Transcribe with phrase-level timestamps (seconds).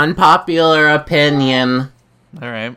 [0.00, 1.92] Unpopular opinion.
[2.40, 2.74] All right.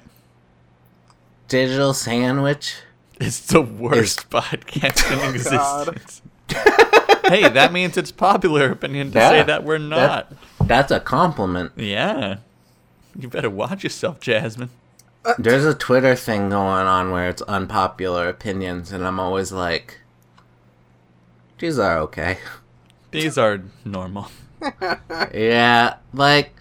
[1.48, 2.76] Digital sandwich.
[3.18, 6.22] It's the worst podcast in existence.
[7.30, 10.34] hey, that means it's popular opinion to say that we're not.
[10.66, 11.72] That's a compliment.
[11.78, 12.40] Yeah.
[13.18, 14.72] You better watch yourself, Jasmine.
[15.38, 20.00] There's a Twitter thing going on where it's unpopular opinions, and I'm always like,
[21.60, 22.40] these are okay.
[23.12, 24.28] These are normal.
[25.34, 26.53] Yeah, like,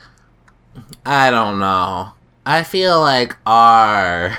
[1.05, 2.13] I don't know.
[2.45, 4.39] I feel like our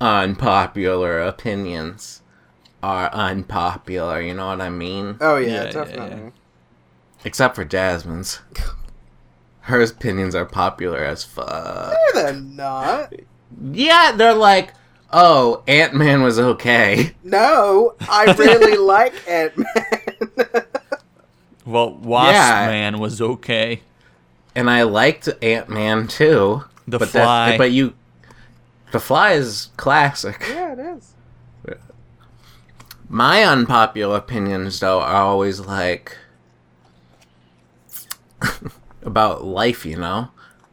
[0.00, 2.22] unpopular opinions
[2.82, 5.16] are unpopular, you know what I mean?
[5.20, 6.32] Oh Yeah, yeah, yeah, definitely.
[7.24, 8.40] Except for Jasmine's.
[9.62, 11.92] Her opinions are popular as fuck.
[11.92, 13.12] No, they're not.
[13.72, 14.72] Yeah, they're like,
[15.12, 17.14] oh, Ant Man was okay.
[17.24, 19.66] No, I really like Ant Man.
[21.66, 22.66] Well, Wasp Yeah.
[22.66, 23.82] Man was okay.
[24.58, 26.64] And I liked Ant Man too.
[26.88, 27.50] The but Fly.
[27.50, 27.94] That, but you.
[28.90, 30.44] The Fly is classic.
[30.50, 31.14] yeah, it is.
[33.08, 36.16] My unpopular opinions, though, are always like.
[39.02, 40.30] about life, you know?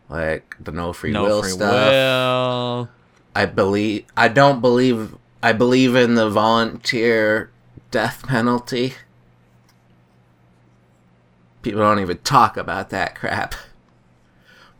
[0.09, 1.91] Like the no free no will free stuff.
[1.91, 2.89] will.
[3.35, 7.51] I believe I don't believe I believe in the volunteer
[7.91, 8.95] death penalty.
[11.61, 13.53] People don't even talk about that crap.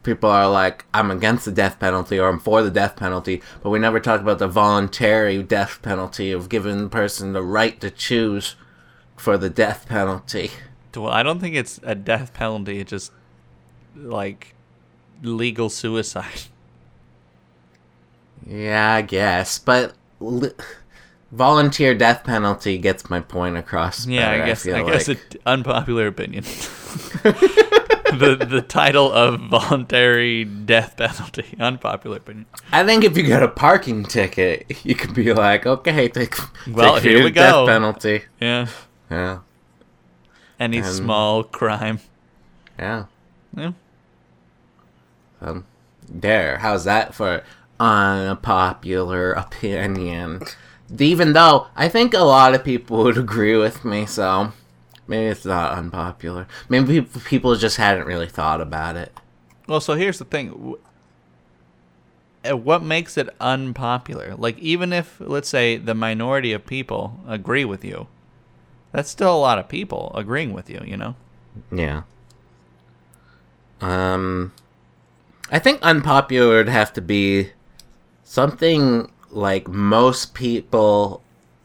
[0.05, 3.71] People are like, I'm against the death penalty or I'm for the death penalty, but
[3.71, 7.89] we never talk about the voluntary death penalty of giving the person the right to
[7.89, 8.55] choose
[9.17, 10.51] for the death penalty.
[10.95, 12.79] Well, I don't think it's a death penalty.
[12.79, 13.11] It's just
[13.95, 14.53] like
[15.21, 16.44] legal suicide.
[18.47, 20.51] Yeah, I guess, but li-
[21.31, 24.05] volunteer death penalty gets my point across.
[24.05, 24.63] Yeah, better, I guess.
[24.63, 25.17] feel I, guess like.
[25.33, 26.44] an unpopular opinion.
[28.15, 31.55] the the title of voluntary death penalty.
[31.59, 32.45] Unpopular opinion.
[32.71, 36.35] I think if you get a parking ticket, you could be like, okay, take,
[36.67, 37.65] Well, take here we death go.
[37.67, 38.23] penalty.
[38.41, 38.67] Yeah.
[39.11, 39.39] Yeah,
[40.59, 41.99] Any Um, small crime.
[42.79, 43.05] yeah.
[43.55, 43.71] Yeah.
[45.41, 45.65] Um,
[46.09, 46.57] there.
[46.57, 47.43] How's that for
[47.79, 50.41] unpopular opinion?
[50.99, 54.53] Even though I think a lot of people would agree with me, so
[55.07, 56.47] maybe it's not unpopular.
[56.69, 59.11] Maybe people just hadn't really thought about it.
[59.67, 60.75] Well, so here's the thing.
[62.43, 64.35] What makes it unpopular?
[64.35, 68.07] Like, even if, let's say, the minority of people agree with you,
[68.91, 71.15] that's still a lot of people agreeing with you, you know?
[71.71, 72.03] Yeah.
[73.81, 74.53] Um,
[75.51, 77.49] I think unpopular would have to be
[78.23, 81.21] something like most people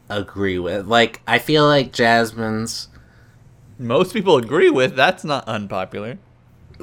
[0.09, 0.87] agree with.
[0.87, 2.87] Like, I feel like Jasmine's.
[3.81, 6.19] Most people agree with, that's not unpopular.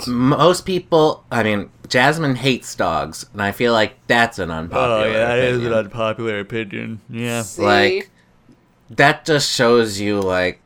[0.06, 1.24] Most people.
[1.30, 4.94] I mean, Jasmine hates dogs, and I feel like that's an unpopular.
[4.96, 5.78] Oh, yeah, that is an opinion.
[5.78, 7.00] unpopular opinion.
[7.08, 7.42] Yeah.
[7.42, 7.62] See?
[7.62, 8.10] Like,
[8.90, 10.60] that just shows you, like,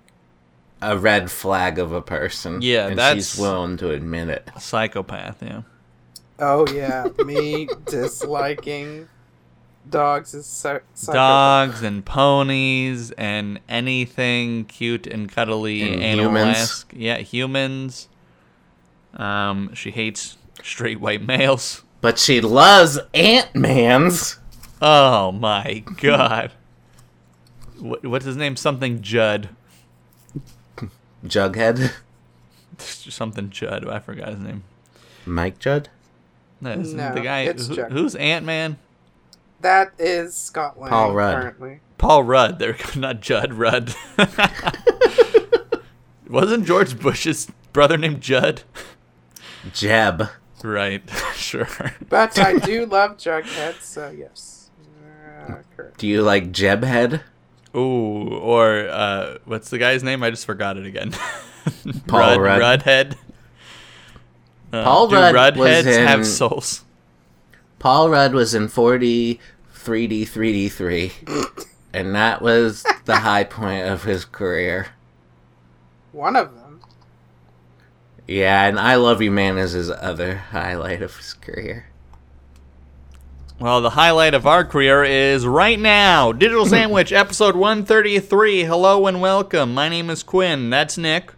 [0.82, 2.60] a red flag of a person.
[2.60, 4.50] Yeah, and that's- she's willing to admit it.
[4.58, 5.62] Psychopath, yeah.
[6.38, 9.08] oh yeah, me disliking
[9.88, 10.80] dogs is so.
[10.94, 16.92] psycho- Dogs and ponies and anything cute and cuddly And animal-esque.
[16.96, 18.08] Yeah, humans.
[19.14, 21.82] Um, she hates straight white males.
[22.00, 24.38] But she loves Ant Man's.
[24.80, 26.52] Oh my god.
[27.78, 28.56] What, what's his name?
[28.56, 29.50] Something Judd.
[31.24, 31.92] Jughead.
[32.78, 33.86] Something Judd.
[33.86, 34.64] I forgot his name.
[35.26, 35.88] Mike Judd?
[36.60, 37.42] No, No, the guy.
[37.42, 37.92] it's who- Judd.
[37.92, 38.78] who's Ant Man?
[39.62, 40.90] That is Scott Lang.
[40.90, 41.34] Paul Rudd.
[41.42, 41.80] Currently.
[41.98, 42.58] Paul Rudd.
[42.58, 43.94] They're not Judd Rudd.
[46.28, 48.62] Wasn't George Bush's brother named Judd?
[49.72, 50.28] Jeb.
[50.64, 51.02] Right.
[51.34, 51.68] sure.
[52.08, 54.70] But I do love Jughead, so yes.
[55.48, 55.56] Uh.
[55.98, 57.22] Do you like Jebhead?
[57.74, 60.22] Ooh, or uh, what's the guy's name?
[60.22, 61.12] I just forgot it again.
[62.06, 62.60] Paul Rudd.
[62.82, 63.16] Rudhead.
[64.72, 66.84] Uh, Paul do Rudd was Rudheads have in- souls?
[67.78, 69.40] Paul Rudd was in 4D,
[69.82, 71.66] 3D, 3D3.
[71.92, 74.88] and that was the high point of his career.
[76.12, 76.80] One of them.
[78.28, 81.86] Yeah, and I Love You Man is his other highlight of his career.
[83.58, 86.32] Well, the highlight of our career is right now.
[86.32, 88.64] Digital Sandwich, episode 133.
[88.64, 89.74] Hello and welcome.
[89.74, 90.70] My name is Quinn.
[90.70, 91.32] That's Nick.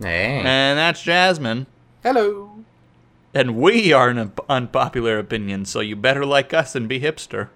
[0.00, 0.38] Hey.
[0.44, 1.66] And that's Jasmine.
[2.02, 2.64] Hello.
[3.34, 7.48] And we are an unpopular opinion, so you better like us and be hipster.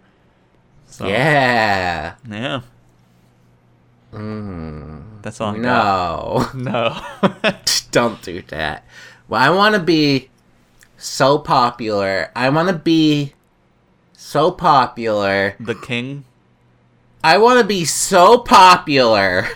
[0.91, 2.15] So, Yeah.
[2.29, 2.61] Yeah.
[4.13, 5.23] Mm.
[5.23, 6.55] That's all I got.
[6.55, 7.01] No.
[7.43, 7.53] No.
[7.91, 8.85] Don't do that.
[9.29, 10.29] Well, I want to be
[10.97, 12.31] so popular.
[12.35, 13.35] I want to be
[14.13, 15.55] so popular.
[15.61, 16.25] The king.
[17.23, 19.49] I want to be so popular.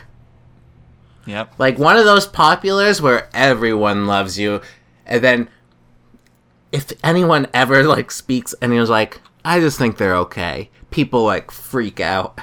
[1.26, 1.54] Yep.
[1.58, 4.60] Like one of those populars where everyone loves you,
[5.06, 5.48] and then
[6.70, 11.24] if anyone ever like speaks and he was like, I just think they're okay, people
[11.24, 12.38] like freak out.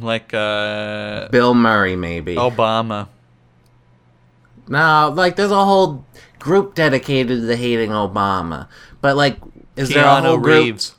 [0.00, 2.36] Like uh Bill Murray, maybe.
[2.36, 3.08] Obama.
[4.68, 6.04] No, like there's a whole
[6.38, 8.68] group dedicated to hating Obama.
[9.00, 9.38] But like,
[9.76, 10.64] is there a whole Keanu group?
[10.64, 10.94] Reeves.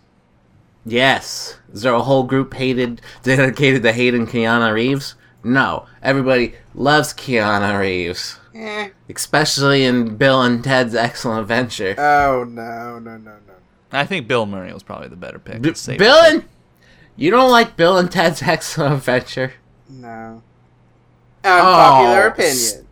[0.86, 1.58] Yes.
[1.74, 5.16] Is there a whole group hated dedicated to hating Keanu Reeves?
[5.44, 5.86] No.
[6.02, 8.90] Everybody loves Keanu Reeves, Eh.
[9.10, 11.96] especially in Bill and Ted's Excellent Adventure.
[11.98, 13.54] Oh no no no no.
[13.92, 15.62] I think Bill Murray was probably the better pick.
[15.62, 16.44] B- It's safe Bill and
[17.15, 19.54] you don't like Bill and Ted's Excellent Adventure?
[19.89, 20.42] No.
[21.44, 22.88] Unpopular Oh, opinion.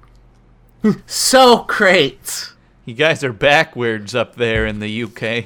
[1.05, 2.53] So great.
[2.85, 5.45] You guys are backwards up there in the UK.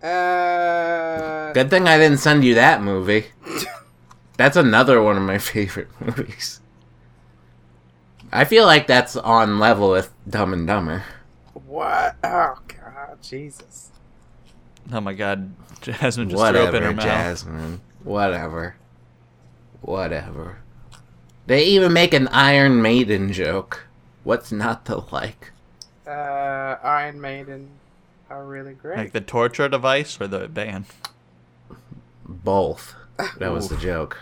[0.00, 3.26] Uh, Good thing I didn't send you that movie.
[4.36, 6.60] That's another one of my favorite movies.
[8.32, 11.02] I feel like that's on level with Dumb and Dumber.
[11.66, 12.14] what?
[12.22, 13.90] Oh god, Jesus.
[14.92, 15.50] Oh my god,
[15.80, 17.04] Jasmine just threw up in her Whatever, mouth.
[17.04, 17.80] Jasmine.
[18.08, 18.76] Whatever.
[19.82, 20.60] Whatever.
[21.46, 23.86] They even make an Iron Maiden joke.
[24.24, 25.52] What's not to like?
[26.06, 27.68] Uh, Iron Maiden
[28.30, 28.96] are really great.
[28.96, 30.86] Like the torture device or the band?
[32.26, 32.94] Both.
[33.38, 34.16] That was the joke.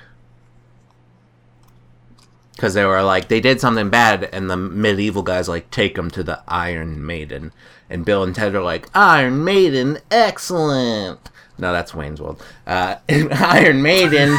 [2.56, 6.10] Because they were like, they did something bad, and the medieval guys like take them
[6.10, 7.52] to the Iron Maiden,
[7.88, 11.30] and Bill and Ted are like, Iron Maiden, excellent.
[11.58, 12.42] No, that's Wayne's World.
[12.66, 14.36] Uh, Iron Maiden,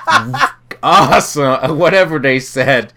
[0.82, 1.78] awesome.
[1.78, 2.92] Whatever they said,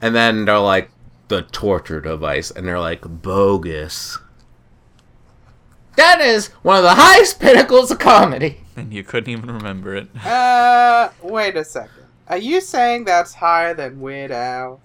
[0.00, 0.90] and then they're like,
[1.28, 4.18] the torture device, and they're like, bogus.
[5.96, 8.60] That is one of the highest pinnacles of comedy.
[8.76, 10.08] And you couldn't even remember it.
[10.24, 12.06] Uh, wait a second.
[12.28, 14.80] Are you saying that's higher than Weird Al?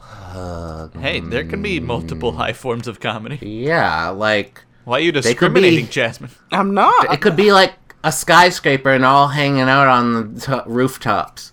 [0.00, 3.38] Uh, Hey, there can be multiple high forms of comedy.
[3.40, 6.30] Yeah, like Why are you could be- discriminating, Jasmine?
[6.52, 7.12] I'm not.
[7.12, 7.74] it could be like
[8.04, 11.52] a skyscraper and all hanging out on the t- rooftops.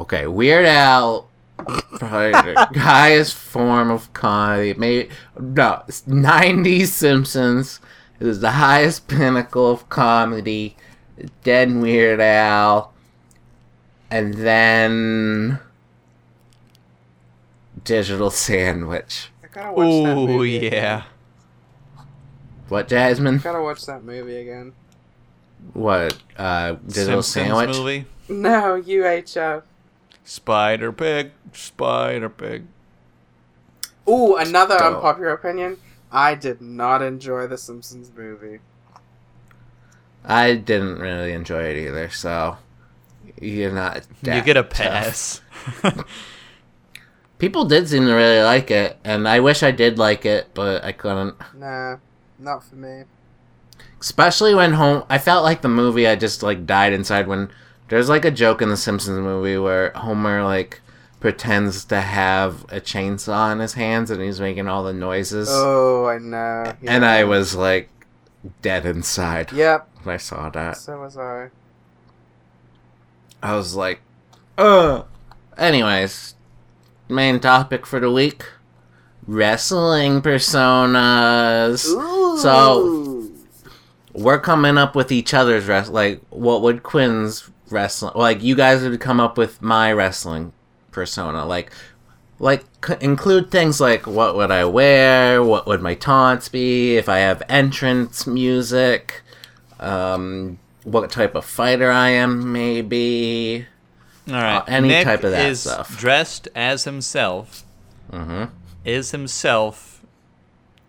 [0.00, 2.32] Okay, Weird Al, probably
[2.72, 4.74] the highest form of comedy.
[4.74, 7.80] Maybe no, it's '90s Simpsons
[8.18, 10.76] is the highest pinnacle of comedy.
[11.44, 12.92] Then Weird Al,
[14.10, 15.60] and then
[17.84, 19.30] Digital Sandwich.
[19.42, 20.50] I gotta watch that Oh movie.
[20.50, 20.96] yeah.
[20.96, 21.04] Again.
[22.68, 23.36] What, Jasmine?
[23.36, 24.72] I gotta watch that movie again.
[25.72, 26.18] What?
[26.36, 27.76] Uh, Digital Simpsons Sandwich?
[27.76, 28.04] movie.
[28.28, 29.62] No, UHF.
[30.24, 31.32] Spider Pig.
[31.52, 32.64] Spider Pig.
[34.08, 34.96] Ooh, another Dope.
[34.96, 35.78] unpopular opinion.
[36.10, 38.60] I did not enjoy the Simpsons movie.
[40.24, 42.58] I didn't really enjoy it either, so
[43.40, 44.06] you're not.
[44.22, 45.40] You that get a pass.
[47.38, 50.82] People did seem to really like it, and I wish I did like it, but
[50.84, 51.36] I couldn't.
[51.54, 51.98] Nah,
[52.38, 53.04] not for me.
[54.00, 57.50] Especially when home, I felt like the movie I just like died inside when
[57.88, 60.80] there's like a joke in the Simpsons movie where Homer like
[61.20, 66.06] pretends to have a chainsaw in his hands and he's making all the noises, Oh,
[66.06, 66.74] I know.
[66.86, 67.04] and.
[67.04, 67.88] I was like
[68.62, 70.76] dead inside Yep, when I saw that.
[70.76, 71.50] so was I.
[73.42, 74.00] I was like,
[74.56, 75.02] uh.
[75.56, 76.34] Anyways,
[77.08, 78.44] main topic for the week
[79.26, 81.86] wrestling personas.
[81.86, 82.38] Ooh.
[82.38, 83.04] So-
[84.14, 85.92] We're coming up with each other's rest.
[85.92, 88.12] Like, what would Quinn's wrestling.
[88.16, 90.52] Like, you guys would come up with my wrestling
[90.90, 91.44] persona.
[91.46, 91.70] Like,
[92.40, 97.08] like c- include things like what would I wear, what would my taunts be, if
[97.08, 99.22] I have entrance music,
[99.78, 103.66] um, what type of fighter I am, maybe.
[104.28, 104.58] All right.
[104.58, 105.98] Uh, any Nick type of that is stuff.
[105.98, 107.64] dressed as himself.
[108.12, 108.44] Mm-hmm.
[108.84, 110.02] Is himself,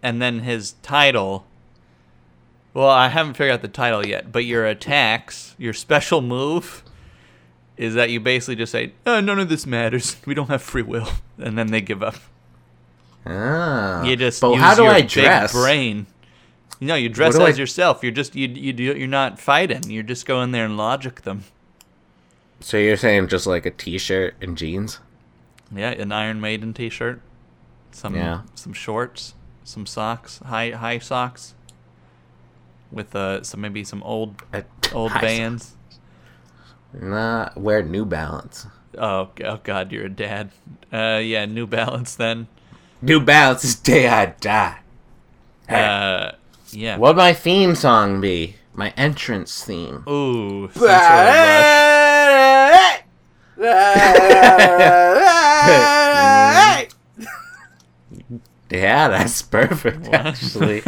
[0.01, 1.45] and then his title.
[2.73, 6.83] Well, I haven't figured out the title yet, but your attacks, your special move,
[7.77, 10.15] is that you basically just say, oh, "None of this matters.
[10.25, 12.15] We don't have free will," and then they give up.
[13.25, 14.03] Ah.
[14.03, 15.51] You just but how do I dress?
[15.51, 16.07] brain.
[16.79, 18.01] No, you dress as I- yourself.
[18.03, 19.89] You're just you you do you're not fighting.
[19.89, 21.43] You're just going there and logic them.
[22.61, 24.99] So you're saying just like a t-shirt and jeans?
[25.75, 27.21] Yeah, an Iron Maiden T-shirt,
[27.91, 28.41] some Yeah.
[28.55, 31.53] some shorts, some socks, high high socks,
[32.91, 34.41] with uh some maybe some old
[34.93, 35.75] old bands.
[36.91, 38.65] Nah, wear New Balance.
[38.97, 40.49] Oh, oh God, you're a dad.
[40.91, 42.47] Uh, yeah, New Balance then.
[43.01, 44.79] New Balance is day I die.
[45.69, 46.31] Uh,
[46.71, 46.97] yeah.
[46.97, 48.55] What'd my theme song be?
[48.73, 50.03] My entrance theme.
[50.09, 50.67] Ooh.
[58.71, 60.83] Yeah, that's perfect, actually.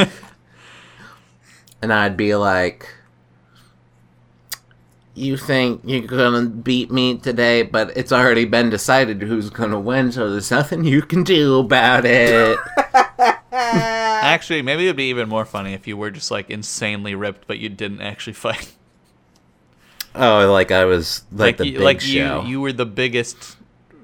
[1.82, 2.88] and I'd be like,
[5.16, 10.12] You think you're gonna beat me today, but it's already been decided who's gonna win,
[10.12, 12.58] so there's nothing you can do about it.
[13.52, 17.58] Actually, maybe it'd be even more funny if you were just like insanely ripped, but
[17.58, 18.74] you didn't actually fight.
[20.16, 22.42] Oh, like I was like, the you, big like show.
[22.44, 23.58] you, you were the biggest,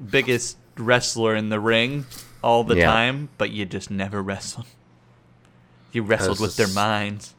[0.09, 2.05] biggest wrestler in the ring
[2.43, 2.85] all the Yeah.
[2.91, 4.65] time, but you just never wrestled.
[5.91, 7.33] You wrestled with their minds.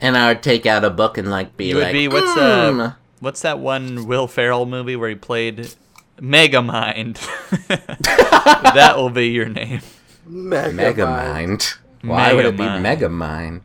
[0.00, 2.26] and I would take out a book and like be You would like, be what's
[2.38, 5.72] "Mm." uh, what's that one Will Ferrell movie where he played
[6.20, 7.16] Mega Mind?
[7.68, 9.80] that will be your name.
[10.26, 11.76] Mega, Megamind.
[12.02, 12.98] Why would it be Megamind.
[12.98, 13.60] Megamind?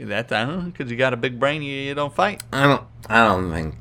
[0.00, 2.42] That I don't because you got a big brain, you, you don't fight.
[2.52, 2.82] I don't.
[3.08, 3.74] I don't think.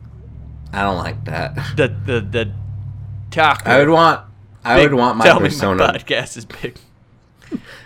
[0.74, 1.56] I don't like that.
[1.78, 2.52] The the the
[3.32, 3.64] talk.
[3.66, 4.22] I would want.
[4.64, 5.88] I Big- would want my tell persona.
[5.88, 6.76] Me my podcast is big.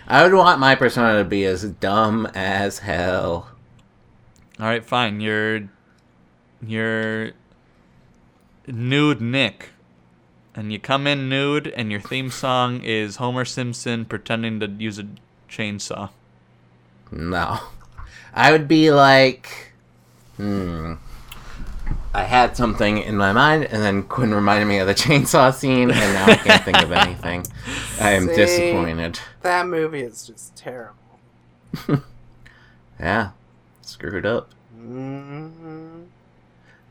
[0.08, 3.48] I would want my persona to be as dumb as hell.
[4.58, 5.20] All right, fine.
[5.20, 5.68] You're
[6.66, 7.30] you're
[8.66, 9.70] nude Nick,
[10.54, 14.98] and you come in nude, and your theme song is Homer Simpson pretending to use
[14.98, 15.06] a
[15.48, 16.10] chainsaw.
[17.10, 17.60] No,
[18.34, 19.72] I would be like,
[20.36, 20.94] hmm.
[22.12, 25.90] I had something in my mind, and then Quinn reminded me of the chainsaw scene,
[25.90, 27.46] and now I can't think of anything.
[28.00, 28.34] I am See?
[28.36, 29.18] disappointed.
[29.42, 30.94] That movie is just terrible.
[33.00, 33.30] Yeah,
[33.82, 34.50] screwed up.
[34.76, 36.04] hmm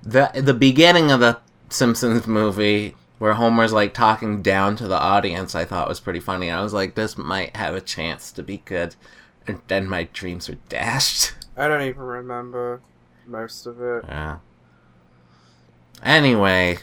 [0.04, 5.56] the the beginning of the Simpsons movie where Homer's like talking down to the audience,
[5.56, 6.52] I thought was pretty funny.
[6.52, 8.96] I was like, this might have a chance to be good,
[9.48, 11.34] and then my dreams were dashed.
[11.58, 12.82] I don't even remember
[13.28, 14.06] most of it.
[14.08, 14.38] Yeah.
[16.04, 16.80] Anyway,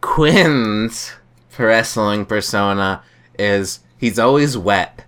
[0.00, 1.12] Quinn's
[1.58, 3.02] wrestling persona
[3.38, 5.04] is he's always wet,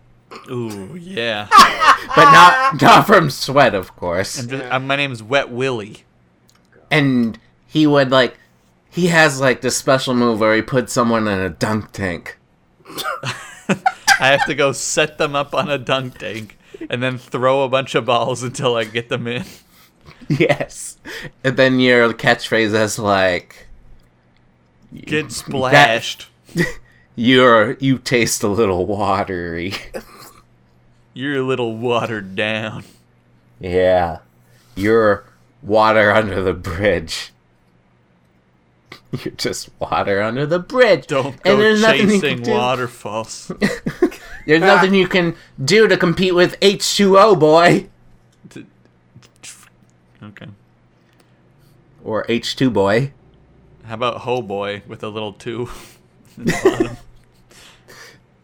[0.51, 1.49] Ooh, yeah.
[2.17, 4.39] but not not from sweat, of course.
[4.41, 6.05] I'm just, uh, my name's Wet Willie.
[6.91, 8.39] and he would like
[8.89, 12.39] he has like this special move where he puts someone in a dunk tank
[14.27, 16.59] I have to go set them up on a dunk tank
[16.91, 19.45] and then throw a bunch of balls until I get them in.
[20.29, 20.97] yes
[21.45, 23.67] and then your catchphrase is like
[24.95, 26.29] Get splashed.
[27.17, 29.73] you're you taste a little watery
[31.15, 32.85] You're a little watered down.
[33.61, 34.19] yeah
[34.75, 35.25] you're
[35.63, 37.33] water under the bridge
[39.25, 43.51] you're just water under the bridge Don't go and there's nothing chasing waterfalls.
[44.47, 47.87] there's nothing you can do to compete with h2o boy
[50.23, 50.47] Okay.
[52.03, 53.13] or h2 boy
[53.85, 55.69] How about Ho Boy with a little two
[56.39, 56.97] in the bottom?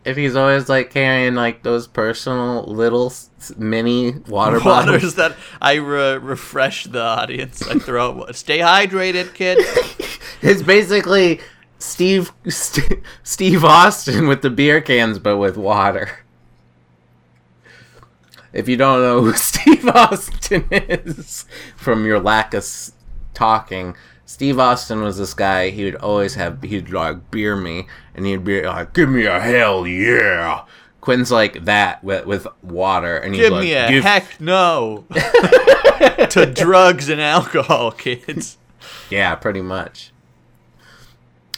[0.04, 3.12] if he's always like carrying like those personal little
[3.56, 5.14] mini water bottles.
[5.14, 7.62] That I re- refresh the audience.
[7.66, 9.58] I throw out, stay hydrated, kid.
[10.44, 11.40] It's basically
[11.82, 16.20] Steve St- Steve Austin with the beer cans, but with water.
[18.52, 21.44] If you don't know who Steve Austin is
[21.76, 22.64] from your lack of
[23.34, 23.96] talking,
[24.26, 25.70] Steve Austin was this guy.
[25.70, 29.40] He would always have he'd like beer me, and he'd be like, "Give me a
[29.40, 30.64] hell yeah."
[31.00, 34.40] Quinn's like that with, with water, and he's Give like, Give me a "Give heck
[34.40, 35.04] no
[36.30, 38.56] to drugs and alcohol, kids.
[39.10, 40.11] Yeah, pretty much.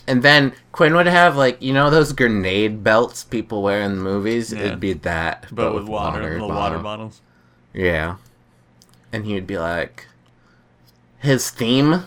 [0.06, 4.02] And then Quinn would have like you know those grenade belts people wear in the
[4.02, 4.52] movies.
[4.52, 4.60] Yeah.
[4.60, 7.20] It'd be that, But, with water, little water bottles.
[7.72, 8.16] Yeah,
[9.12, 10.06] and he would be like,
[11.18, 12.04] his theme.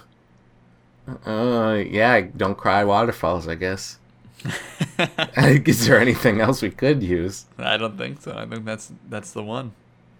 [1.26, 3.48] Uh, yeah, don't cry waterfalls.
[3.48, 4.00] I guess.
[5.38, 7.46] Is there anything else we could use?
[7.58, 8.34] I don't think so.
[8.38, 9.74] I think that's that's the one.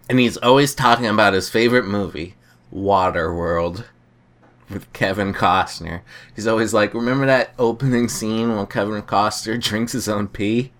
[0.08, 2.34] And he's always talking about his favorite movie,
[2.74, 3.84] Waterworld,
[4.70, 6.00] with Kevin Costner.
[6.34, 10.72] He's always like, "Remember that opening scene when Kevin Costner drinks his own pee?"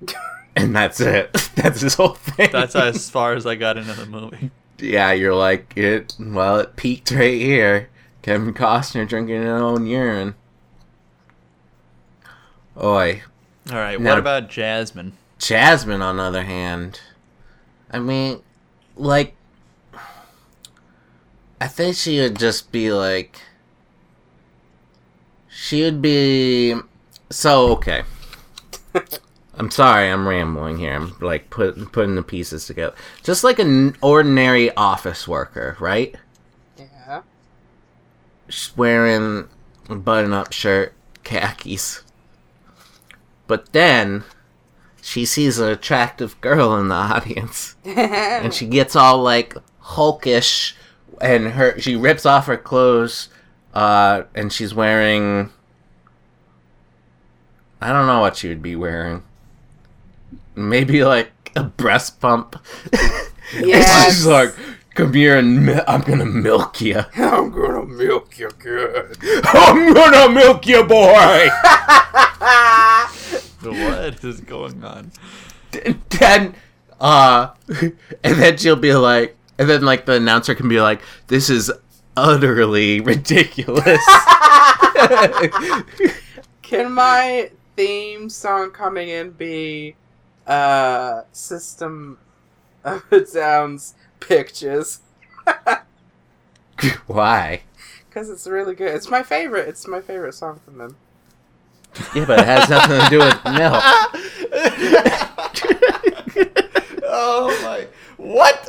[0.56, 1.32] And that's it.
[1.56, 2.48] That's his whole thing.
[2.52, 4.52] That's as far as I got into the movie.
[4.78, 5.10] yeah.
[5.10, 6.14] You're like it.
[6.20, 7.90] Well, it peaked right here.
[8.22, 10.36] Kevin Costner drinking his own urine.
[12.80, 13.22] Oi,
[13.70, 14.00] All right.
[14.00, 15.14] Now- What about Jasmine?
[15.38, 17.00] Jasmine, on the other hand,
[17.90, 18.40] I mean,
[18.96, 19.34] like,
[21.64, 23.40] I think she would just be like,
[25.48, 26.74] She would be
[27.30, 28.02] so okay.
[29.54, 30.92] I'm sorry, I'm rambling here.
[30.92, 32.94] I'm like put, putting the pieces together.
[33.22, 36.14] Just like an ordinary office worker, right?
[36.76, 37.22] Yeah.
[38.50, 39.48] She's wearing
[39.88, 40.92] a button-up shirt,
[41.22, 42.02] khakis.
[43.46, 44.24] But then
[45.00, 50.74] she sees an attractive girl in the audience, and she gets all like hulkish,
[51.20, 53.28] and her she rips off her clothes,
[53.72, 55.50] uh, and she's wearing.
[57.80, 59.22] I don't know what she would be wearing.
[60.54, 62.56] Maybe like a breast pump.
[63.52, 64.54] And she's like,
[64.94, 67.02] "Come here and mi- I'm gonna milk you.
[67.14, 69.16] I'm gonna milk you good.
[69.44, 71.48] I'm gonna milk you, boy."
[73.62, 75.12] What is going on?
[76.10, 76.54] then
[77.00, 77.92] uh and
[78.22, 81.72] then she'll be like and then like the announcer can be like this is
[82.16, 84.00] utterly ridiculous
[86.62, 89.96] Can my theme song coming in be
[90.46, 92.18] uh System
[92.84, 95.00] of a Down's Pictures?
[97.06, 97.62] why
[98.08, 98.94] Because it's really good.
[98.94, 99.68] It's my favorite.
[99.68, 100.96] It's my favorite song from them.
[102.14, 103.82] yeah but it has nothing to do with milk
[107.06, 107.86] oh my!
[108.16, 108.63] What?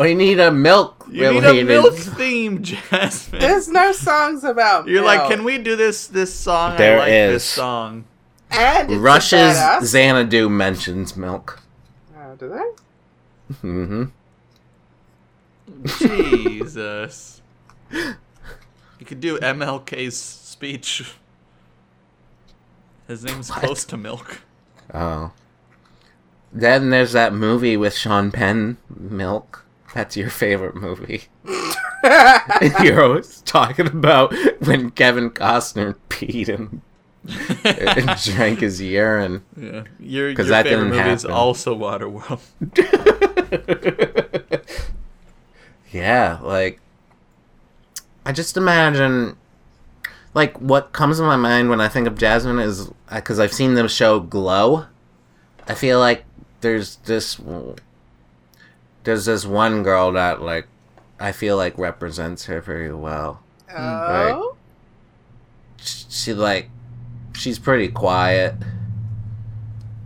[0.00, 3.40] We need a milk You need a milk theme, Jasmine.
[3.40, 6.76] There's no songs about You're like, can we do this this song?
[6.76, 8.04] There I like this song.
[8.50, 11.60] And it's rush's badass- xanadu mentions milk
[12.18, 13.68] Oh, do they?
[13.68, 14.04] Mm hmm
[15.84, 17.40] Jesus.
[18.98, 21.14] You could do MLK's speech.
[23.08, 23.60] His name's What?
[23.60, 24.40] close to milk.
[24.92, 25.32] oh
[26.52, 31.24] then there's that movie with sean penn milk that's your favorite movie
[32.02, 36.80] and You're always talking about when Kevin Costner peed and,
[37.64, 39.42] and drank his urine.
[39.56, 41.36] Yeah, your, your that favorite movie is happen.
[41.36, 42.40] also Waterworld.
[45.92, 46.80] yeah, like
[48.24, 49.36] I just imagine
[50.32, 53.52] like what comes to my mind when I think of Jasmine is uh, because I've
[53.52, 54.86] seen the show Glow.
[55.68, 56.24] I feel like
[56.62, 57.38] there's this
[59.04, 60.66] there's this one girl that like
[61.18, 63.42] I feel like represents her very well.
[63.74, 64.56] Oh.
[65.78, 66.70] sh- she like
[67.34, 68.54] she's pretty quiet.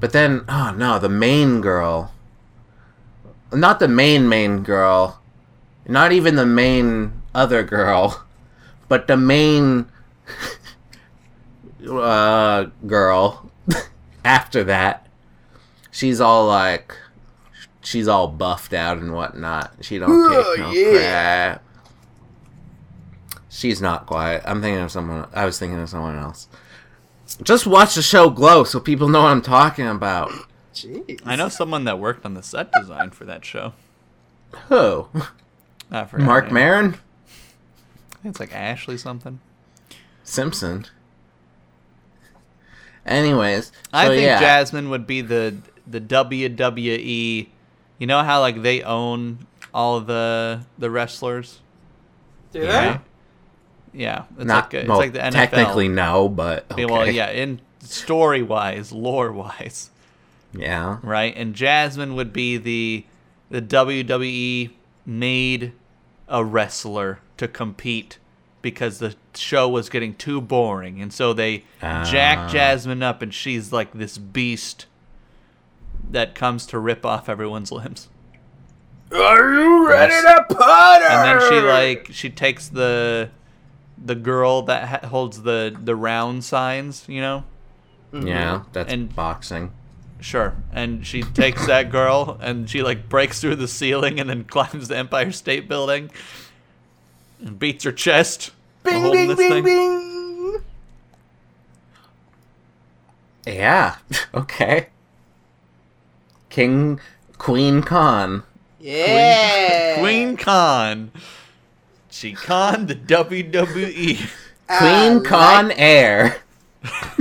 [0.00, 2.12] But then oh no the main girl.
[3.52, 5.20] Not the main main girl.
[5.86, 8.20] Not even the main other girl.
[8.86, 9.86] But the main
[11.88, 13.50] uh girl.
[14.24, 15.04] After that
[15.90, 16.94] she's all like
[17.84, 21.52] she's all buffed out and whatnot she don't Oh, take no yeah.
[21.52, 21.62] crap
[23.50, 24.42] She's not quiet.
[24.44, 25.28] I'm thinking of someone.
[25.32, 26.48] I was thinking of someone else.
[27.44, 30.32] Just watch the show Glow so people know what I'm talking about.
[30.74, 31.20] Jeez.
[31.24, 33.72] I know someone that worked on the set design for that show.
[34.68, 35.06] Who?
[35.88, 36.54] I forgot Mark her name.
[36.54, 36.86] Maron?
[36.94, 39.38] I think it's like Ashley something.
[40.24, 40.86] Simpson.
[43.06, 47.48] Anyways, I so think yeah, Jasmine would be the the WWE.
[47.98, 51.60] You know how like they own all the the wrestlers.
[52.52, 52.68] Do they?
[52.68, 53.00] Right?
[53.92, 55.32] Yeah, it's not like a, it's well, like the NFL.
[55.32, 56.84] technically no, but okay.
[56.84, 59.90] Well, yeah, in story wise, lore wise,
[60.52, 60.98] yeah.
[61.02, 61.32] right?
[61.36, 63.04] And Jasmine would be the
[63.50, 64.70] the WWE
[65.06, 65.72] made
[66.28, 68.18] a wrestler to compete
[68.62, 72.08] because the show was getting too boring, and so they Ah.
[72.10, 74.86] jack Jasmine up, and she's like this beast
[76.10, 78.08] that comes to rip off everyone's limbs.
[79.12, 80.48] Are you ready Yes.
[80.48, 81.04] to putter?
[81.04, 83.30] And then she like she takes the
[84.02, 87.44] the girl that ha- holds the the round signs, you know.
[88.12, 89.72] Yeah, that's And- boxing.
[90.20, 90.54] Sure.
[90.72, 94.88] And she takes that girl and she like breaks through the ceiling and then climbs
[94.88, 96.10] the Empire State Building
[97.40, 98.50] and beats her chest.
[98.82, 99.64] while Bing, bing, this bing, thing.
[99.64, 100.62] bing.
[103.46, 103.96] Yeah.
[104.34, 104.88] okay.
[106.54, 107.00] King
[107.36, 108.44] Queen Khan.
[108.78, 109.98] Yeah.
[109.98, 111.10] Queen Khan.
[112.12, 114.30] She conned the WWE.
[114.68, 116.36] Uh, Queen like- Khan Air.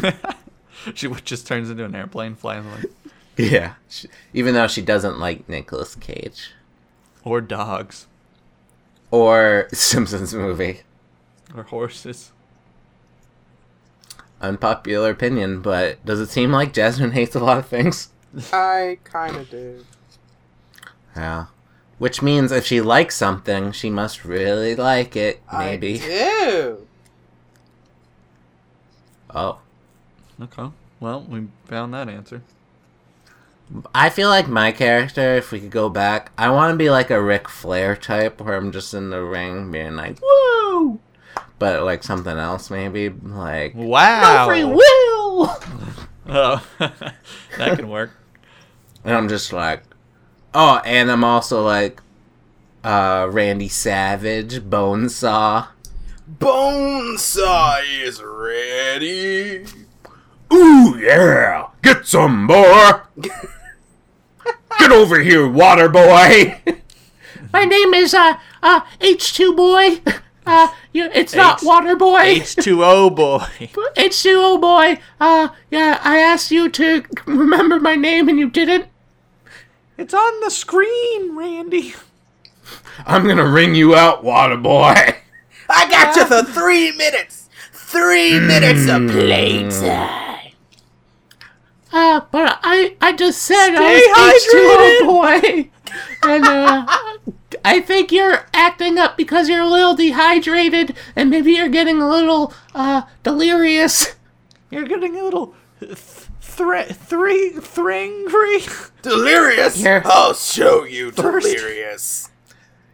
[0.93, 2.83] she just turns into an airplane flying away.
[3.35, 3.73] Yeah.
[3.89, 6.51] She, even though she doesn't like Nicolas Cage
[7.23, 8.05] Or dogs.
[9.09, 10.81] or Simpsons movie.
[11.57, 12.31] Or horses.
[14.41, 18.09] Unpopular opinion, but does it seem like Jasmine hates a lot of things?
[18.51, 19.85] I kind of do.
[21.15, 21.45] Yeah.
[21.99, 25.99] Which means if she likes something, she must really like it, maybe.
[25.99, 25.99] I maybe.
[25.99, 26.87] do.
[29.33, 29.59] Oh.
[30.41, 30.69] Okay.
[30.99, 32.41] Well, we found that answer.
[33.95, 37.09] I feel like my character, if we could go back, I want to be like
[37.09, 40.99] a Ric Flair type, where I'm just in the ring being like, "Woo!"
[41.59, 44.45] But like something else, maybe like Wow.
[44.45, 45.57] "No free will,"
[46.27, 48.11] Oh, that can work.
[49.03, 49.83] And I'm just like,
[50.53, 52.01] oh, and I'm also like,
[52.83, 55.67] uh, Randy Savage, Bonesaw.
[56.39, 59.65] Bonesaw is ready.
[60.53, 63.07] Ooh yeah, get some more!
[64.79, 66.61] get over here, water boy.
[67.51, 70.01] My name is uh uh H two boy.
[70.45, 72.35] Uh, you, it's not H- water boy.
[72.35, 73.39] H2O boy.
[73.95, 78.87] H2O boy, uh, yeah, I asked you to remember my name and you didn't.
[79.97, 81.93] It's on the screen, Randy.
[83.05, 84.95] I'm gonna ring you out, water boy.
[85.69, 87.49] I got you for three minutes.
[87.71, 90.53] Three minutes of playtime.
[91.91, 95.69] Uh, but I, I just said Stay I was H2O boy.
[96.23, 96.85] And, uh,
[97.63, 102.09] I think you're acting up because you're a little dehydrated and maybe you're getting a
[102.09, 104.15] little, uh, delirious.
[104.71, 105.53] You're getting a little
[106.57, 108.91] th- thre- three thringry.
[109.01, 109.75] Delirious.
[109.75, 110.01] Here.
[110.05, 111.47] I'll show you Thirst.
[111.47, 112.29] delirious.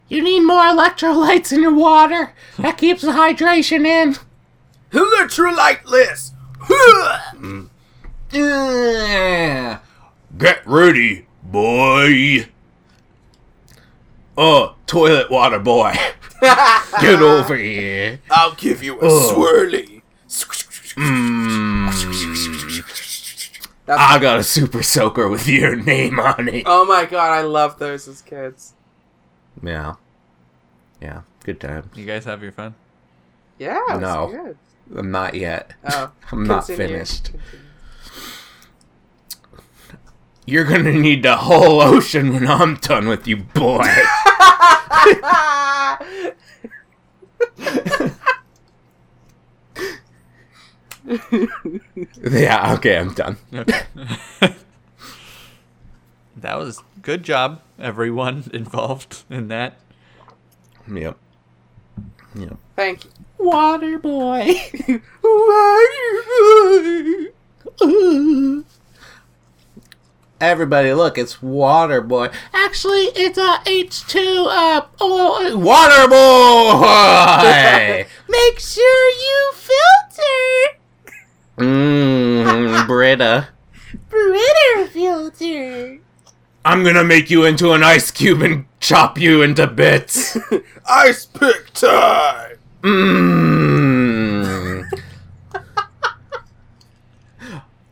[0.07, 2.33] You need more electrolytes in your water.
[2.57, 4.15] That keeps the hydration in.
[4.91, 6.31] Electrolyteless.
[8.31, 9.79] Yeah.
[10.37, 12.47] Get ready, boy.
[14.37, 15.93] Oh, toilet water boy.
[17.01, 18.19] Get over here.
[18.31, 19.35] I'll give you a Ugh.
[19.35, 20.01] swirly.
[20.95, 21.89] Mm,
[23.89, 26.61] That's, I got a super soaker with your name on it.
[26.67, 28.73] oh my god, I love those as kids.
[29.63, 29.95] Yeah.
[31.01, 31.21] Yeah.
[31.43, 31.89] Good time.
[31.95, 32.75] You guys have your fun.
[33.57, 34.27] Yeah, it's No.
[34.27, 34.57] good.
[34.95, 35.73] I'm not yet.
[35.91, 37.31] Oh, I'm not finished.
[37.31, 37.47] Continue.
[40.45, 43.83] You're gonna need the whole ocean when I'm done with you, boy.
[52.21, 53.37] yeah, okay, I'm done.
[53.53, 53.81] Okay.
[56.37, 59.79] that was good job, everyone involved in that.
[60.91, 61.17] Yep.
[62.35, 62.57] Yep.
[62.75, 63.11] Thank you.
[63.39, 64.53] Water boy.
[65.23, 66.21] Water
[67.79, 68.63] boy.
[70.41, 72.29] Everybody, look, it's Water Boy.
[72.53, 78.05] Actually, it's a H2 uh oh, Water Boy.
[78.29, 80.78] Make sure you filter.
[81.59, 83.49] Mmm, Brita.
[84.09, 85.99] Brita filter.
[86.63, 90.37] I'm gonna make you into an ice cube and chop you into bits.
[90.89, 92.57] Ice pick time.
[92.81, 94.85] Mmm.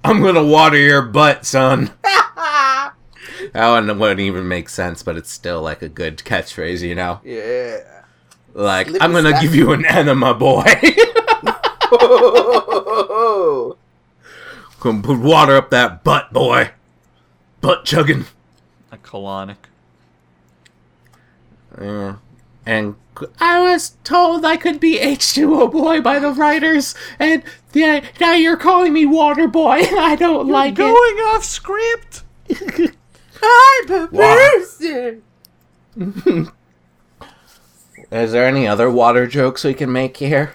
[0.03, 1.91] I'm gonna water your butt, son.
[2.03, 2.93] that
[3.53, 7.19] one wouldn't even make sense, but it's still like a good catchphrase, you know?
[7.25, 7.79] Yeah.
[8.53, 10.63] Like, Slip I'm gonna give you an enema, boy.
[14.79, 16.71] Gonna put water up that butt, boy.
[17.61, 18.25] Butt chugging.
[18.91, 19.57] A colonic.
[21.79, 22.15] Yeah.
[22.65, 22.95] And
[23.39, 27.41] I was told I could be H2O boy by the writers, and
[27.73, 30.77] yeah, now you're calling me Water Boy, and I don't like it.
[30.77, 32.23] Going off script.
[33.41, 34.49] I'm a Wow.
[34.53, 35.23] person.
[38.11, 40.53] Is there any other water jokes we can make here?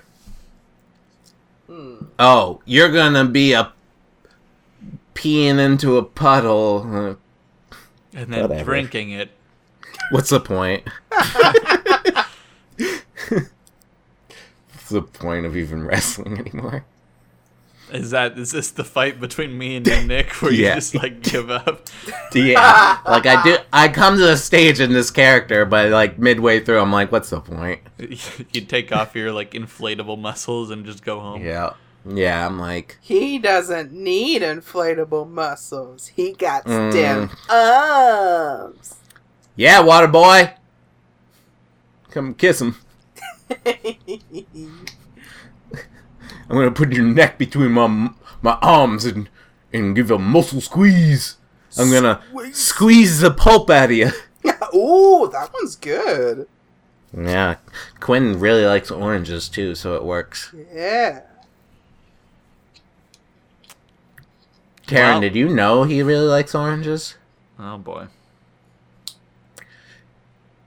[2.25, 3.73] Oh, you're gonna be a
[5.15, 7.17] peeing into a puddle.
[8.15, 8.63] And then Whatever.
[8.65, 9.33] drinking it.
[10.13, 10.85] What's the point?
[11.11, 12.29] What's
[14.89, 16.85] the point of even wrestling anymore?
[17.91, 21.51] Is that is this the fight between me and Nick where you just like give
[21.51, 21.89] up?
[22.35, 23.57] Yeah, like I do.
[23.73, 27.29] I come to the stage in this character, but like midway through, I'm like, what's
[27.31, 27.81] the point?
[27.99, 31.43] you take off your like inflatable muscles and just go home.
[31.45, 31.75] Yeah,
[32.09, 32.47] yeah.
[32.47, 36.09] I'm like, He doesn't need inflatable muscles.
[36.09, 36.91] He got Mm.
[36.93, 38.95] stem arms.
[39.57, 40.53] yeah, water boy,
[42.11, 42.77] come kiss him.
[46.49, 48.11] I'm gonna put your neck between my
[48.43, 49.29] my arms and
[49.73, 51.37] and give a muscle squeeze.
[51.79, 52.57] I'm gonna Squeeze.
[52.57, 54.11] squeeze the pulp out of you.
[54.75, 56.47] Ooh, that one's good.
[57.17, 57.57] Yeah,
[58.01, 60.55] Quinn really likes oranges too, so it works.
[60.75, 61.21] Yeah.
[64.87, 65.21] Karen, Wow.
[65.21, 67.17] did you know he really likes oranges?
[67.59, 68.07] Oh boy.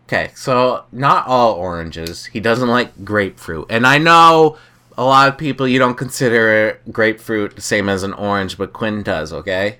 [0.07, 2.27] Okay, so not all oranges.
[2.27, 3.65] He doesn't like grapefruit.
[3.69, 4.57] And I know
[4.97, 9.01] a lot of people you don't consider grapefruit the same as an orange, but Quinn
[9.01, 9.33] does.
[9.33, 9.79] Okay.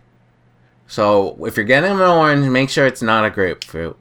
[0.88, 3.98] So if you're getting an orange, make sure it's not a grapefruit.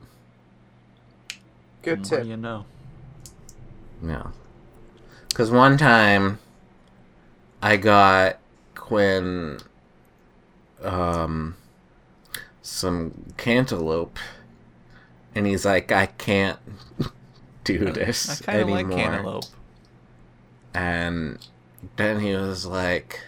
[1.82, 2.22] Good tip.
[2.22, 2.64] do you know?
[4.02, 4.28] Yeah.
[5.28, 6.38] Because one time
[7.62, 8.38] I got
[8.74, 9.58] Quinn
[10.84, 11.56] um,
[12.62, 14.18] some cantaloupe,
[15.34, 16.58] and he's like, I can't
[17.64, 18.82] do I this kind of anymore.
[18.88, 19.44] like cantaloupe.
[20.74, 21.38] And
[21.96, 23.20] then he was like,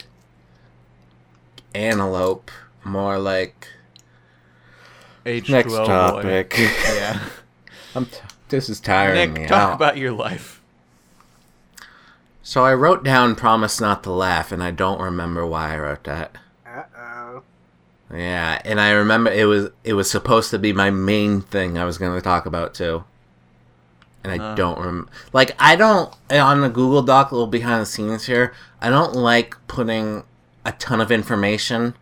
[1.75, 2.51] antelope,
[2.85, 3.69] more like.
[5.25, 5.85] H2O Next boy.
[5.87, 6.55] topic.
[6.59, 7.21] Yeah.
[7.97, 9.75] I'm t- this is tiring me Nick, talk out.
[9.75, 10.61] about your life.
[12.43, 16.05] So I wrote down "promise not to laugh," and I don't remember why I wrote
[16.05, 16.37] that.
[18.13, 21.85] Yeah, and I remember it was it was supposed to be my main thing I
[21.85, 23.05] was going to talk about too.
[24.23, 24.55] And I Uh.
[24.55, 28.53] don't rem like I don't on the Google Doc a little behind the scenes here.
[28.81, 30.25] I don't like putting
[30.65, 31.95] a ton of information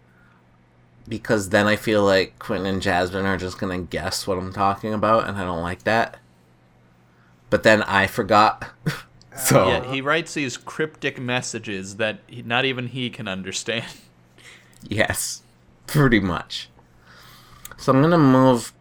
[1.07, 4.93] because then I feel like Quentin and Jasmine are just gonna guess what I'm talking
[4.95, 6.19] about, and I don't like that.
[7.51, 8.71] But then I forgot,
[9.37, 13.87] so Yeah, he writes these cryptic messages that he, not even he can understand.
[14.87, 15.43] Yes,
[15.87, 16.69] pretty much.
[17.77, 18.73] So I'm gonna move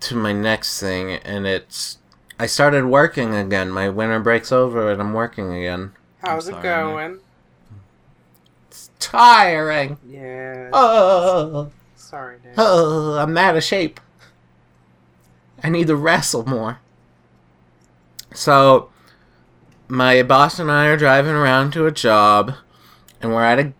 [0.00, 1.98] to my next thing, and it's
[2.38, 3.70] I started working again.
[3.70, 5.92] My winter break's over, and I'm working again.
[6.22, 7.18] How's sorry, it going?
[8.68, 9.98] It's tiring.
[10.06, 10.70] Yeah.
[10.72, 12.54] Oh, Sorry, Nick.
[12.56, 14.00] oh, I'm out of shape.
[15.62, 16.78] I need to wrestle more.
[18.34, 18.90] So,
[19.88, 22.54] my boss and I are driving around to a job,
[23.20, 23.72] and we're at a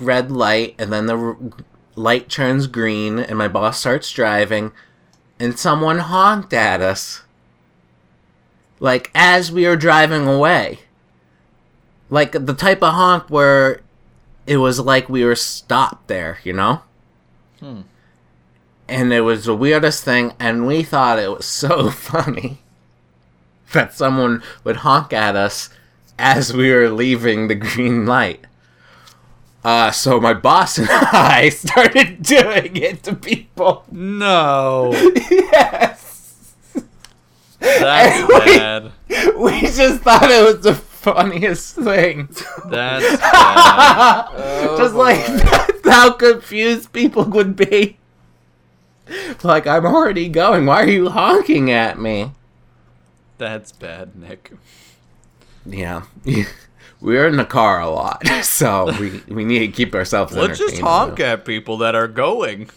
[0.00, 1.36] red light, and then the
[1.98, 4.72] light turns green, and my boss starts driving,
[5.38, 7.22] and someone honked at us.
[8.80, 10.80] Like, as we were driving away.
[12.08, 13.80] Like, the type of honk where
[14.46, 16.82] it was like we were stopped there, you know?
[17.60, 17.82] Hmm.
[18.88, 22.62] And it was the weirdest thing, and we thought it was so funny
[23.72, 25.68] that someone would honk at us
[26.18, 28.46] as we were leaving the green light.
[29.64, 33.84] Uh, so my boss and I started doing it to people.
[33.90, 34.92] No,
[35.30, 36.54] yes.
[37.58, 38.92] that's And we- bad.
[39.36, 42.28] We just thought it was the funniest thing.
[42.66, 44.26] That's bad.
[44.32, 45.68] Oh, just like boy.
[45.90, 47.96] how confused people would be.
[49.42, 50.66] Like, I'm already going.
[50.66, 52.32] Why are you honking at me?
[53.38, 54.52] That's bad, Nick.
[55.64, 56.02] Yeah.
[57.00, 60.80] We're in the car a lot, so we, we need to keep ourselves Let's just
[60.80, 62.70] honk at people that are going.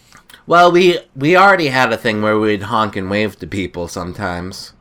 [0.46, 4.72] Well, we we already had a thing where we'd honk and wave to people sometimes.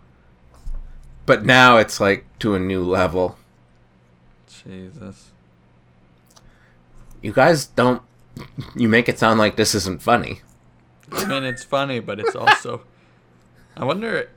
[1.25, 3.37] But now it's like to a new level.
[4.47, 5.31] Jesus.
[7.21, 8.01] You guys don't
[8.75, 10.41] you make it sound like this isn't funny.
[11.11, 12.81] I mean, it's funny, but it's also.
[13.77, 14.29] I wonder,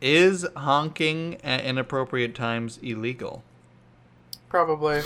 [0.00, 3.42] is honking at inappropriate times illegal?
[4.48, 5.02] Probably.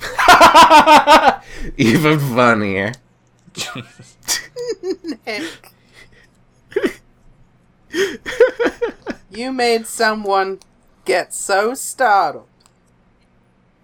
[1.76, 2.92] Even funnier.
[5.26, 5.72] Nick.
[9.30, 10.58] you made someone
[11.04, 12.46] get so startled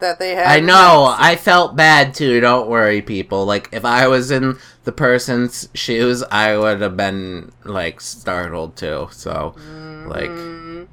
[0.00, 0.46] that they had.
[0.46, 1.14] I know.
[1.16, 2.40] I felt bad too.
[2.40, 3.46] Don't worry, people.
[3.46, 9.08] Like if I was in the person's shoes, I would have been like startled too.
[9.12, 9.54] So,
[10.06, 10.88] like, Mm,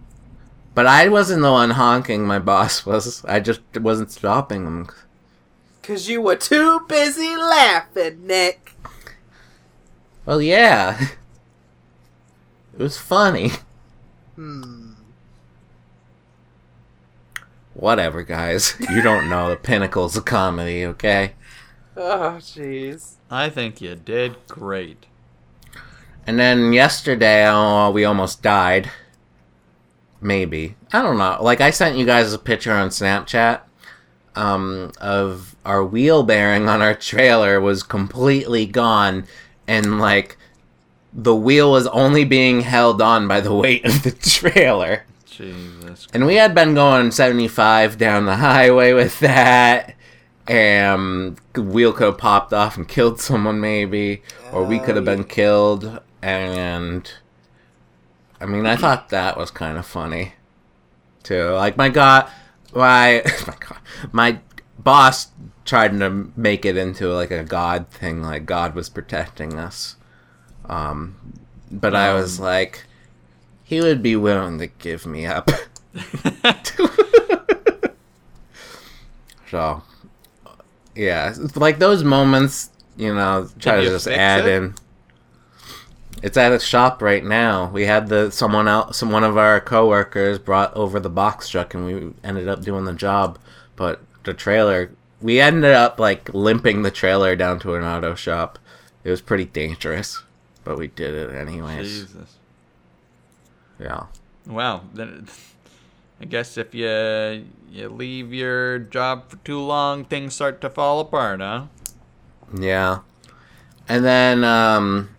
[0.79, 2.25] but I wasn't the one honking.
[2.25, 3.25] My boss was.
[3.25, 4.87] I just wasn't stopping him.
[5.83, 8.75] Cause you were too busy laughing, Nick.
[10.25, 11.07] Well, yeah.
[12.73, 13.51] It was funny.
[14.37, 14.93] Hmm.
[17.73, 18.75] Whatever, guys.
[18.89, 21.33] You don't know the pinnacles of comedy, okay?
[21.97, 23.15] Oh, jeez.
[23.29, 25.07] I think you did great.
[26.25, 28.89] And then yesterday, oh, we almost died.
[30.21, 30.75] Maybe.
[30.91, 31.38] I don't know.
[31.41, 33.62] Like, I sent you guys a picture on Snapchat
[34.36, 39.25] um, of our wheel bearing on our trailer was completely gone.
[39.67, 40.38] And, like,
[41.13, 45.05] the wheel was only being held on by the weight of the trailer.
[45.25, 46.08] Jesus.
[46.13, 49.95] And we had been going 75 down the highway with that.
[50.47, 54.23] And wheel could have popped off and killed someone, maybe.
[54.51, 55.99] Or we could have been killed.
[56.21, 57.10] And.
[58.41, 60.34] I mean, I thought that was kind of funny.
[61.23, 61.49] Too.
[61.52, 62.30] Like, my God.
[62.73, 63.21] My.
[63.47, 63.80] My God.
[64.12, 64.39] My
[64.78, 65.28] boss
[65.65, 68.21] tried to make it into, like, a God thing.
[68.21, 69.95] Like, God was protecting us.
[70.65, 71.15] Um.
[71.71, 72.45] But I was Um.
[72.45, 72.86] like.
[73.63, 75.49] He would be willing to give me up.
[79.49, 79.82] So,
[80.95, 84.62] yeah, like those moments, you know, try Did to just add it?
[84.63, 84.75] in.
[86.21, 87.69] It's at a shop right now.
[87.69, 91.73] We had the someone else, some one of our coworkers brought over the box truck,
[91.73, 93.39] and we ended up doing the job.
[93.75, 98.60] But the trailer, we ended up like limping the trailer down to an auto shop.
[99.03, 100.21] It was pretty dangerous,
[100.65, 101.88] but we did it anyways.
[101.88, 102.36] Jesus.
[103.79, 104.08] Yeah.
[104.45, 104.82] Wow.
[104.93, 105.27] Then
[106.19, 110.99] I guess if you you leave your job for too long, things start to fall
[110.99, 111.67] apart, huh?
[112.53, 112.99] Yeah.
[113.88, 115.15] And then um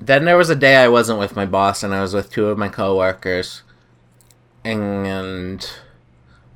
[0.00, 2.46] then there was a day I wasn't with my boss and I was with two
[2.46, 3.62] of my coworkers.
[4.64, 5.68] And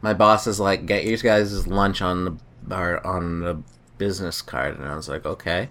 [0.00, 3.62] my boss is like, "Get you guys' lunch on the or on the
[3.98, 5.70] business card." And I was like, "Okay."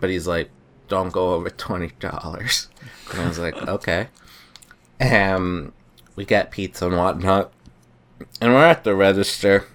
[0.00, 0.50] But he's like,
[0.88, 2.68] "Don't go over $20."
[3.10, 4.08] And I was like, "Okay."
[4.98, 5.72] And
[6.16, 7.52] we got pizza and whatnot.
[8.40, 9.66] And we're at the register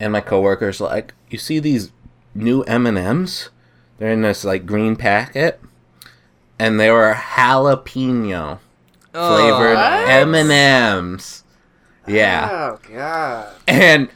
[0.00, 1.92] and my coworker's like, "You see these
[2.34, 3.50] new M and M's?
[3.98, 5.60] They're in this like green packet,
[6.58, 8.58] and they were jalapeno
[9.14, 9.36] oh.
[9.36, 10.08] flavored What?
[10.08, 11.44] M and M's.
[12.06, 13.54] Yeah, Oh god.
[13.66, 14.10] and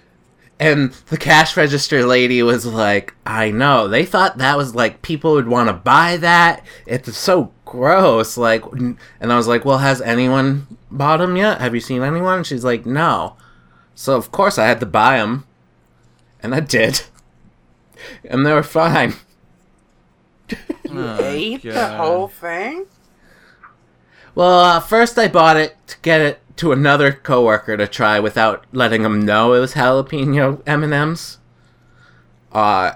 [0.61, 5.33] and the cash register lady was like, "I know." They thought that was like people
[5.33, 6.65] would want to buy that.
[6.87, 8.37] It's so gross.
[8.37, 11.61] Like, and I was like, "Well, has anyone bought them yet?
[11.61, 13.37] Have you seen anyone?" She's like, "No."
[13.95, 15.47] So of course I had to buy them,
[16.43, 17.03] and I did,
[18.25, 19.15] and they were fine.
[20.91, 22.87] Oh, Ate the whole thing?
[24.35, 28.65] Well, uh, first I bought it to get it to another coworker to try without
[28.73, 31.39] letting him know it was jalapeno M and M's.
[32.53, 32.93] Uh,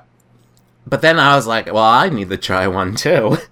[0.87, 3.39] but then I was like, well, I need to try one too.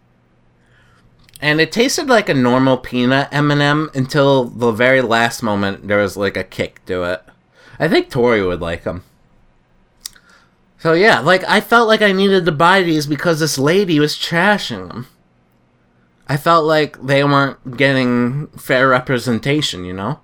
[1.43, 5.89] And it tasted like a normal peanut M and m until the very last moment.
[5.89, 7.25] There was like a kick to it.
[7.79, 9.05] I think Tori would like them.
[10.81, 14.17] So yeah, like I felt like I needed to buy these because this lady was
[14.17, 15.09] trashing them.
[16.27, 20.21] I felt like they weren't getting fair representation, you know?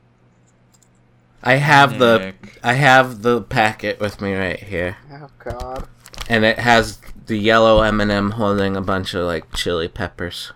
[1.42, 4.96] I have the I have the packet with me right here.
[5.12, 5.88] Oh god.
[6.26, 10.54] And it has the yellow M&M holding a bunch of like chili peppers.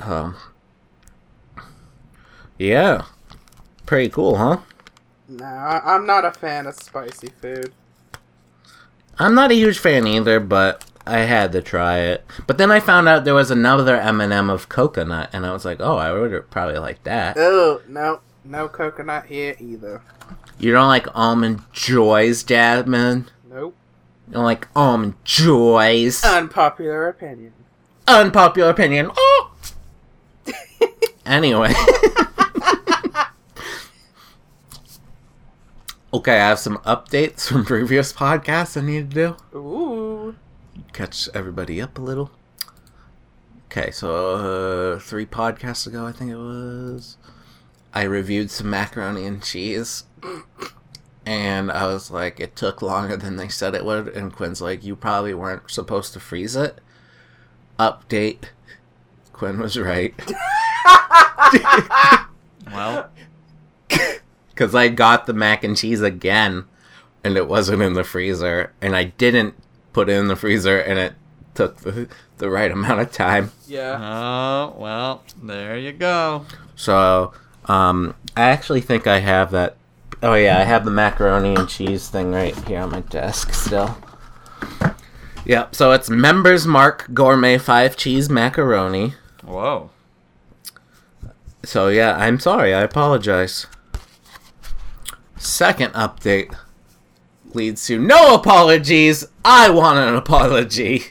[0.00, 0.34] Um
[2.58, 3.04] Yeah.
[3.86, 4.58] Pretty cool, huh?
[5.28, 7.72] No, I- I'm not a fan of spicy food.
[9.18, 12.24] I'm not a huge fan either, but I had to try it.
[12.46, 15.80] But then I found out there was another M&M of coconut and I was like,
[15.80, 18.20] "Oh, I would probably like that." Oh, no.
[18.44, 20.00] No coconut here either.
[20.58, 23.28] You don't like almond joys, Jasmine?
[23.50, 23.74] Nope.
[24.28, 26.24] You don't like almond joys?
[26.24, 27.52] Unpopular opinion.
[28.06, 29.10] Unpopular opinion.
[29.16, 29.52] Oh!
[31.26, 31.74] anyway.
[36.18, 39.56] okay, I have some updates from previous podcasts I need to do.
[39.56, 40.36] Ooh.
[40.92, 42.30] Catch everybody up a little.
[43.66, 47.18] Okay, so uh, three podcasts ago, I think it was,
[47.92, 50.04] I reviewed some macaroni and cheese.
[51.24, 54.08] And I was like, it took longer than they said it would.
[54.08, 56.80] And Quinn's like, you probably weren't supposed to freeze it.
[57.78, 58.44] Update.
[59.32, 60.14] Quinn was right.
[62.72, 63.10] Well,
[64.58, 66.64] Because I got the mac and cheese again.
[67.22, 68.72] And it wasn't in the freezer.
[68.80, 69.54] And I didn't
[69.92, 70.80] put it in the freezer.
[70.80, 71.12] And it
[71.54, 73.52] took the, the right amount of time.
[73.68, 73.96] Yeah.
[74.00, 76.44] oh well, there you go.
[76.74, 77.32] So,
[77.66, 79.76] um, I actually think I have that.
[80.24, 83.96] Oh yeah, I have the macaroni and cheese thing right here on my desk still.
[85.44, 85.76] Yep.
[85.76, 89.14] So it's Member's Mark Gourmet Five Cheese Macaroni.
[89.44, 89.90] Whoa.
[91.62, 92.74] So yeah, I'm sorry.
[92.74, 93.66] I apologize.
[95.38, 96.56] Second update
[97.54, 99.26] leads to no apologies.
[99.44, 101.06] I want an apology.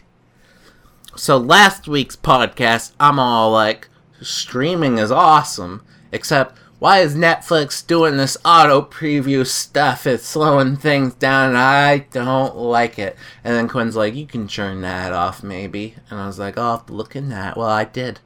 [1.16, 3.90] So last week's podcast, I'm all like,
[4.22, 5.84] streaming is awesome.
[6.12, 10.06] Except, why is Netflix doing this auto preview stuff?
[10.06, 13.16] It's slowing things down and I don't like it.
[13.44, 15.96] And then Quinn's like, you can turn that off maybe.
[16.10, 17.58] And I was like, oh, I'll have to look in that.
[17.58, 18.20] Well, I did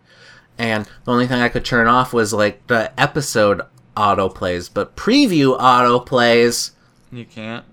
[0.62, 3.62] and the only thing I could turn off was like the episode
[4.02, 6.72] auto plays, but preview auto plays.
[7.12, 7.66] You can't.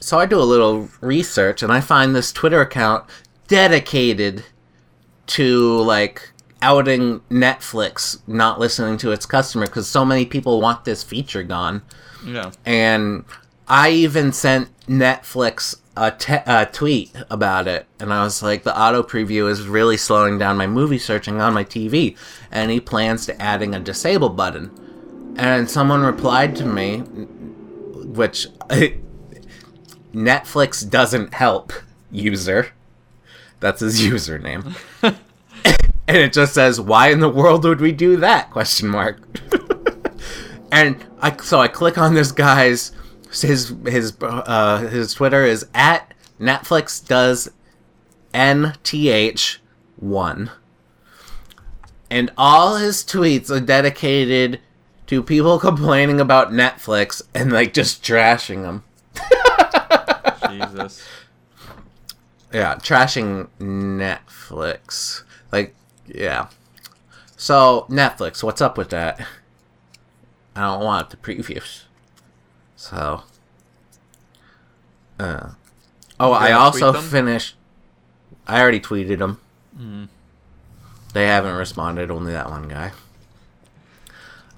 [0.00, 3.04] So I do a little research and I find this Twitter account
[3.48, 4.44] dedicated
[5.26, 6.30] to like
[6.62, 11.82] outing Netflix not listening to its customer because so many people want this feature gone.
[12.24, 12.52] Yeah.
[12.64, 13.24] And
[13.68, 18.78] I even sent Netflix a, te- a tweet about it, and I was like, the
[18.78, 22.16] auto preview is really slowing down my movie searching on my TV.
[22.50, 24.70] And he plans to adding a disable button.
[25.36, 28.48] And someone replied to me, which
[30.14, 31.72] Netflix doesn't help
[32.10, 32.72] user.
[33.60, 34.76] That's his username.
[35.02, 39.20] and it just says, "Why in the world would we do that?" question mark.
[40.72, 42.92] and I so I click on this guy's
[43.30, 47.50] his his uh, his Twitter is at Netflix does
[48.32, 49.60] nth
[49.96, 50.50] one,
[52.10, 54.60] and all his tweets are dedicated
[55.06, 58.84] to people complaining about Netflix and like just trashing them.
[60.50, 61.06] Jesus.
[62.52, 65.22] Yeah, trashing Netflix.
[65.52, 65.74] Like,
[66.06, 66.48] yeah.
[67.36, 69.26] So Netflix, what's up with that?
[70.54, 71.82] I don't want the previews.
[72.76, 73.22] So.
[75.18, 75.50] Uh.
[76.18, 77.56] Oh, I also finished.
[78.46, 79.40] I already tweeted them.
[81.12, 82.10] They haven't responded.
[82.10, 82.92] Only that one guy.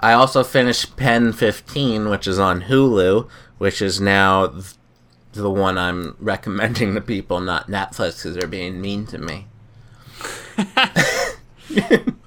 [0.00, 3.28] I also finished Pen 15, which is on Hulu,
[3.58, 4.64] which is now th-
[5.32, 9.46] the one I'm recommending to people, not Netflix, because they're being mean to me.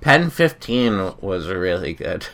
[0.00, 2.26] Pen 15 was really good.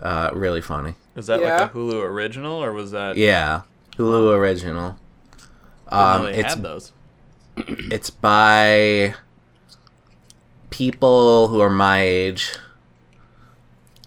[0.00, 0.94] Uh, really funny.
[1.14, 1.58] Was that Yeah.
[1.62, 3.16] like a Hulu original or was that?
[3.16, 3.62] Yeah,
[3.96, 4.96] Hulu original.
[5.88, 6.92] I didn't know Um, they it's had those.
[7.56, 9.14] it's by
[10.70, 12.52] people who are my age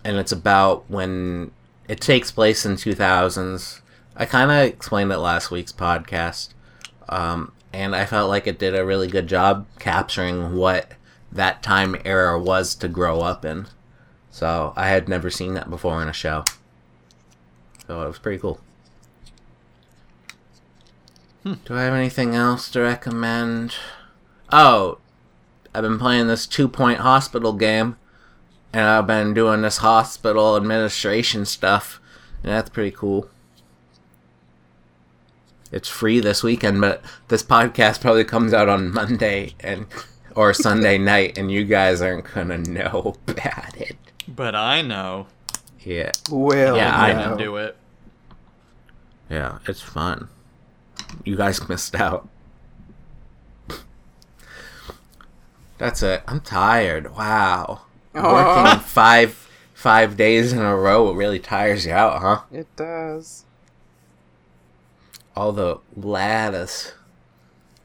[0.04, 1.52] and it's about when
[1.88, 3.82] it takes place in 2000s
[4.16, 6.54] i kind of explained it last week's podcast
[7.10, 10.94] um, and i felt like it did a really good job capturing what
[11.34, 13.68] that time era was to grow up in.
[14.32, 16.44] So i had never seen that before in a show.
[17.88, 18.60] So it was pretty cool.
[21.44, 23.76] Do i have anything else to recommend?
[24.52, 25.00] Oh
[25.74, 27.98] I've been playing this two point hospital game,
[28.74, 32.02] and I've been doing this hospital administration stuff,
[32.44, 33.30] and that's pretty cool.
[35.72, 39.86] It's free this weekend, but this podcast probably comes out on Monday and
[40.36, 43.98] or Sunday night, and you guys aren't gonna know about it.
[44.28, 45.28] But I know.
[45.82, 47.38] Yeah, Will Yeah, I I know.
[47.38, 47.76] do it.
[49.30, 50.30] yeah, it's fun.
[51.26, 52.28] You guys missed out.
[55.78, 56.24] That's it.
[56.28, 57.16] I'm tired.
[57.16, 57.82] Wow.
[58.14, 62.42] Working five five days in a row it really tires you out, huh?
[62.52, 63.46] it does.
[65.36, 66.94] All the ladders,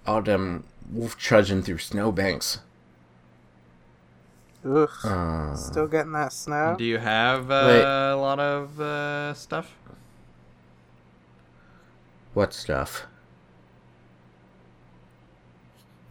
[0.07, 2.61] all them wolf trudging through snowbanks.
[4.65, 4.91] Ugh.
[5.05, 6.77] Uh, Still getting that snow?
[6.79, 7.83] Do you have uh, Wait.
[7.83, 9.75] a lot of uh, stuff?
[12.35, 13.07] what stuff?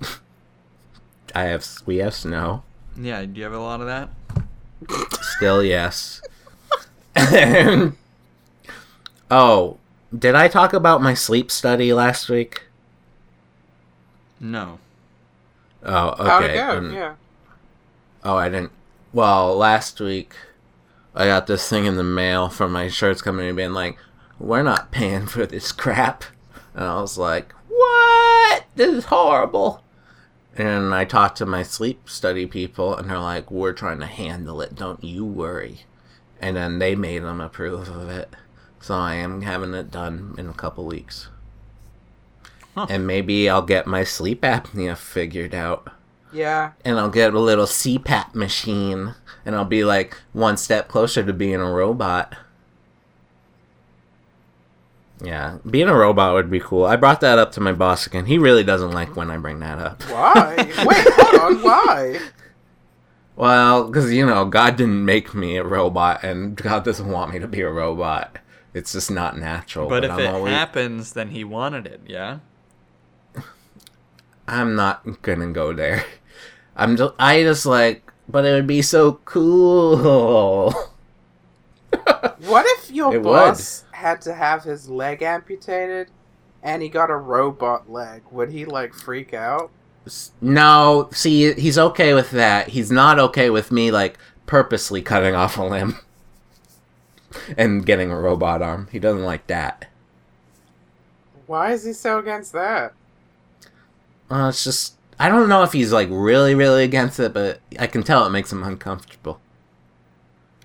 [1.36, 2.64] I have we have snow.
[2.98, 4.10] Yeah, do you have a lot of that?
[5.22, 6.22] Still yes.
[9.32, 9.78] oh,
[10.18, 12.64] did I talk about my sleep study last week?
[14.40, 14.80] No.
[15.84, 16.28] Oh, okay.
[16.28, 16.78] How'd it go?
[16.78, 17.16] um, yeah.
[18.24, 18.72] Oh, I didn't.
[19.14, 20.34] Well, last week
[21.16, 23.98] I got this thing in the mail from my insurance company being like,
[24.40, 26.24] "We're not paying for this crap,"
[26.76, 28.66] and I was like, "What?
[28.76, 29.84] This is horrible."
[30.58, 34.60] And I talked to my sleep study people, and they're like, "We're trying to handle
[34.62, 34.76] it.
[34.76, 35.82] Don't you worry."
[36.42, 38.34] And then they made them approve of it,
[38.80, 41.28] so I am having it done in a couple weeks.
[42.76, 42.88] Huh.
[42.90, 45.90] And maybe I'll get my sleep apnea figured out
[46.32, 46.72] Yeah.
[46.86, 51.34] and I'll get a little CPAP machine, and I'll be like one step closer to
[51.34, 52.36] being a robot.
[55.22, 56.86] Yeah, being a robot would be cool.
[56.86, 58.26] I brought that up to my boss again.
[58.28, 60.04] He really doesn't like when I bring that up.
[60.04, 60.56] Why?
[60.58, 61.64] Wait, hold on.
[61.64, 62.20] Why?
[63.36, 67.40] Well, because, you know, God didn't make me a robot, and God doesn't want me
[67.40, 68.38] to be a robot.
[68.74, 69.90] It's just not natural.
[69.90, 72.40] But if I'm it always- happens, then he wanted it, yeah?
[74.48, 76.06] I'm not gonna go there.
[76.76, 80.74] I'm just, I just like, but it would be so cool.
[82.46, 83.58] What if your It would.
[83.98, 86.10] Had to have his leg amputated
[86.62, 88.22] and he got a robot leg?
[88.32, 89.72] Would he like freak out?
[90.40, 92.70] No, see, he's okay with that.
[92.70, 95.98] He's not okay with me, like, purposely cutting off a limb
[97.58, 98.88] and getting a robot arm.
[98.92, 99.88] He doesn't like that.
[101.46, 102.94] Why is he so against that?
[104.32, 107.88] Uh, it's just, I don't know if he's, like, really, really against it, but I
[107.88, 109.42] can tell it makes him uncomfortable.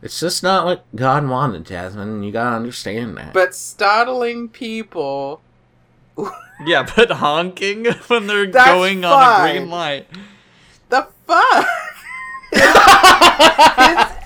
[0.03, 2.23] It's just not what God wanted, Jasmine.
[2.25, 3.33] You gotta understand that.
[3.33, 5.41] But startling people.
[6.67, 9.57] Yeah, but honking when they're That's going on a fine.
[9.59, 10.09] green light.
[10.89, 11.67] The fuck?
[12.53, 12.63] his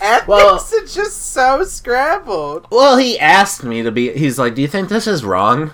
[0.01, 2.67] ethics Well- are just so scrambled.
[2.71, 4.13] Well, he asked me to be.
[4.17, 5.73] He's like, "Do you think this is wrong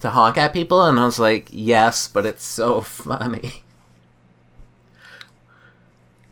[0.00, 3.64] to honk at people?" And I was like, "Yes, but it's so funny."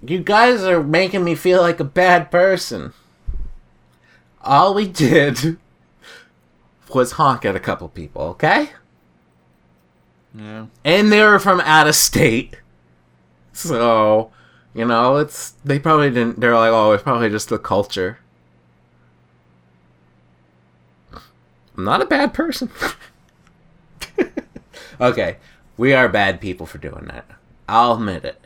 [0.01, 2.93] You guys are making me feel like a bad person.
[4.49, 5.59] All we did
[6.95, 8.71] was honk at a couple people, okay?
[10.35, 10.67] Yeah.
[10.87, 12.57] And they were from out of state.
[13.53, 14.31] So,
[14.73, 18.21] you know, it's they probably didn't they're like, "Oh, it's probably just the culture."
[21.13, 22.71] I'm not a bad person.
[25.01, 25.37] okay,
[25.77, 27.27] we are bad people for doing that.
[27.69, 28.41] I'll admit it.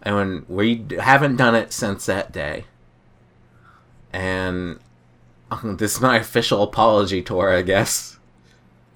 [0.00, 2.66] And when we haven't done it since that day.
[4.12, 4.78] And
[5.64, 8.18] this is my official apology tour, I guess.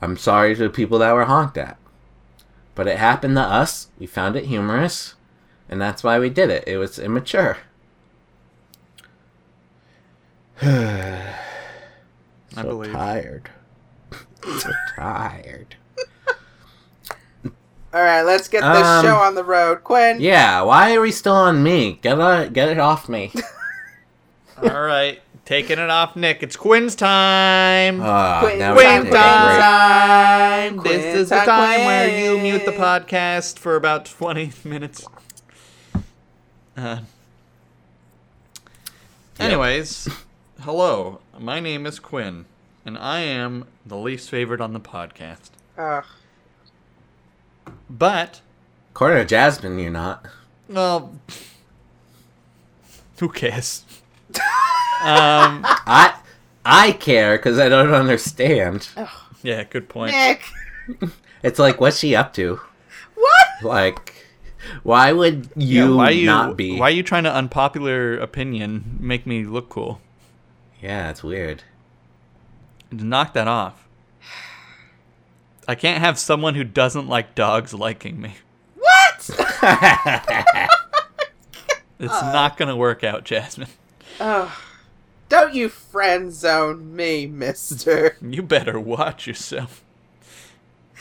[0.00, 1.78] I'm sorry to the people that were honked at.
[2.74, 3.88] But it happened to us.
[3.98, 5.14] We found it humorous.
[5.68, 6.64] And that's why we did it.
[6.66, 7.58] It was immature.
[10.62, 11.34] I
[12.54, 12.92] so believe.
[12.92, 13.50] tired.
[14.58, 15.76] so tired.
[17.94, 20.20] All right, let's get this Um, show on the road, Quinn.
[20.20, 21.98] Yeah, why are we still on me?
[22.02, 23.32] Get it, get it off me.
[24.62, 26.42] All right, taking it off, Nick.
[26.42, 28.00] It's Quinn's time.
[28.02, 29.60] Uh, Quinn now Quinn can take a break.
[29.60, 30.78] time.
[30.78, 35.06] Quinn This is the time, time where you mute the podcast for about 20 minutes.
[36.76, 36.98] Uh,
[39.38, 40.08] anyways,
[40.60, 41.20] hello.
[41.38, 42.44] My name is Quinn,
[42.84, 45.50] and I am the least favorite on the podcast.
[45.78, 46.04] Ugh.
[47.88, 48.40] But,
[48.92, 50.26] According to Jasmine, you're not.
[50.68, 51.18] well,
[53.18, 53.84] who cares?
[55.02, 56.14] um, I
[56.64, 58.88] I care because I don't understand.
[59.42, 60.12] yeah, good point.
[60.12, 60.42] Nick,
[61.42, 62.60] It's like, what's she up to?
[63.14, 63.46] what?
[63.62, 64.14] Like,
[64.82, 66.78] why would Yeah, you why you not be?
[66.78, 70.00] why are you trying to unpopular opinion make me look cool?
[70.82, 71.62] Yeah, it's weird.
[72.90, 73.86] Knock that off.
[75.68, 78.34] I can't have someone who doesn't like dogs liking me.
[78.76, 79.30] What?
[81.98, 82.32] It's Uh.
[82.32, 83.68] not gonna work out, Jasmine.
[84.20, 84.50] Ugh.
[85.28, 88.16] Don't you friend zone me, mister.
[88.22, 89.82] You better watch yourself.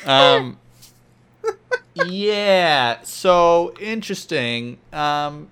[0.06, 0.58] Um
[1.94, 4.78] Yeah, so interesting.
[4.92, 5.50] Um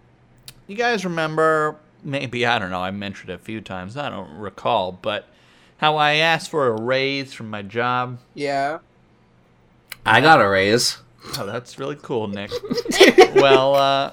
[0.67, 4.31] you guys remember maybe I don't know, I mentioned it a few times, I don't
[4.37, 5.27] recall, but
[5.77, 8.19] how I asked for a raise from my job.
[8.33, 8.79] Yeah.
[10.05, 10.97] I got a raise.
[11.37, 12.51] Oh, that's really cool, Nick.
[13.35, 14.11] well, uh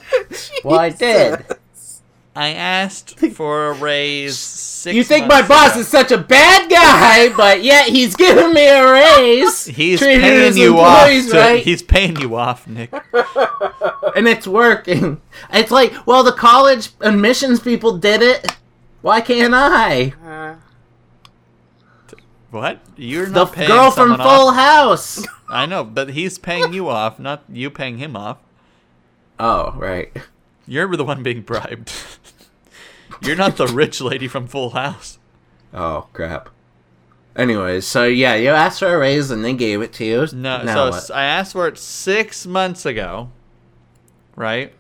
[0.65, 1.45] Well, I did.
[2.37, 4.39] I asked for a raise
[4.81, 5.81] six You think my boss ago.
[5.81, 9.65] is such a bad guy, but yet he's giving me a raise.
[9.67, 11.09] He's paying you off.
[11.09, 11.63] To, right.
[11.63, 12.93] He's paying you off, Nick.
[14.17, 15.21] and it's working.
[15.53, 18.47] It's like, well, the college admissions people did it.
[19.03, 20.15] Why can't I?
[20.25, 20.55] Uh,
[22.51, 22.81] What?
[22.97, 24.55] You're The not paying girl from Full off.
[24.57, 25.27] House.
[25.49, 28.39] I know, but he's paying you off, not you paying him off.
[29.39, 30.13] Oh, right.
[30.71, 31.93] You're the one being bribed.
[33.23, 35.19] You're not the rich lady from Full House.
[35.75, 36.49] Oh, crap.
[37.35, 40.29] Anyways, so yeah, you asked for a raise and they gave it to you.
[40.33, 41.11] No, Now so what?
[41.11, 43.31] I asked for it six months ago,
[44.37, 44.73] right?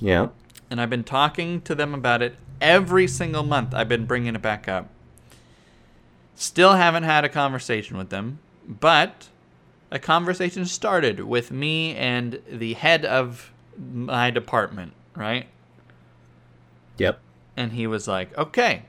[0.00, 0.28] yeah.
[0.70, 3.74] And I've been talking to them about it every single month.
[3.74, 4.88] I've been bringing it back up.
[6.34, 9.28] Still haven't had a conversation with them, but
[9.90, 15.46] a conversation started with me and the head of my department, right?
[16.98, 17.18] Yep.
[17.56, 18.82] And he was like, okay,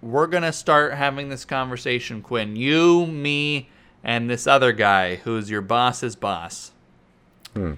[0.00, 2.56] we're going to start having this conversation, Quinn.
[2.56, 3.68] You, me,
[4.02, 6.72] and this other guy who's your boss's boss.
[7.54, 7.74] Hmm.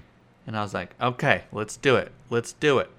[0.47, 2.11] And I was like, okay, let's do it.
[2.29, 2.89] Let's do it.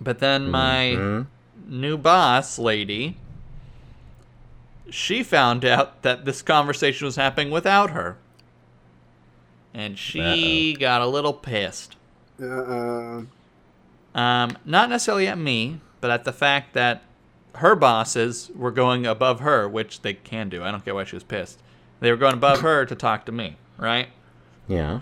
[0.00, 1.26] But then my Mhm.
[1.66, 3.16] new boss lady,
[4.90, 8.16] she found out that this conversation was happening without her.
[9.72, 11.96] And she got a little pissed.
[12.42, 13.22] Uh,
[14.14, 17.02] Um, not necessarily at me, but at the fact that
[17.56, 20.62] her bosses were going above her, which they can do.
[20.62, 21.60] I don't get why she was pissed.
[22.00, 24.08] They were going above her to talk to me, right?
[24.68, 25.00] Yeah.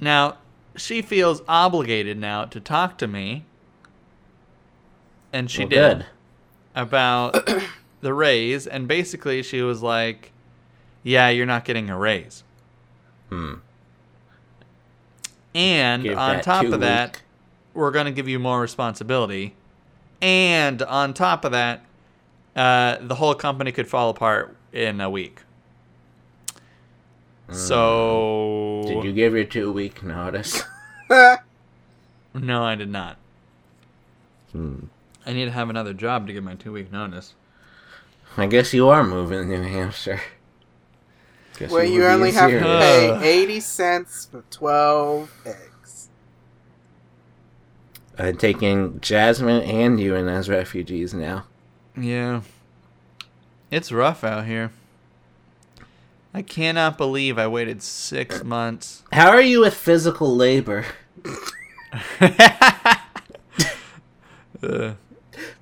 [0.00, 0.38] Now,
[0.76, 3.44] she feels obligated now to talk to me.
[5.32, 6.06] And she Well, did good.
[6.74, 7.48] about
[8.00, 8.66] the raise.
[8.66, 10.30] And basically, she was like,
[11.02, 12.44] Yeah, you're not getting a raise.
[13.28, 13.54] Hmm.
[15.54, 17.22] And Give on top of that, week.
[17.74, 19.54] we're going to give you more responsibility.
[20.20, 21.84] And on top of that,
[22.56, 25.40] uh, the whole company could fall apart in a week.
[27.50, 28.82] So.
[28.84, 28.88] Mm.
[28.88, 30.62] Did you give your two week notice?
[32.34, 33.18] No, I did not.
[34.52, 34.86] Hmm.
[35.26, 37.34] I need to have another job to get my two week notice.
[38.36, 40.20] I guess you are moving to New Hampshire.
[41.58, 43.22] Guess Well, you only have to pay Ugh.
[43.22, 46.08] 80 cents for 12 eggs.
[48.18, 51.44] I'm taking Jasmine and you in as refugees now.
[51.96, 52.42] Yeah.
[53.70, 54.70] It's rough out here.
[56.34, 59.02] I cannot believe I waited six months.
[59.12, 60.86] How are you with physical labor?
[62.20, 63.00] Ugh,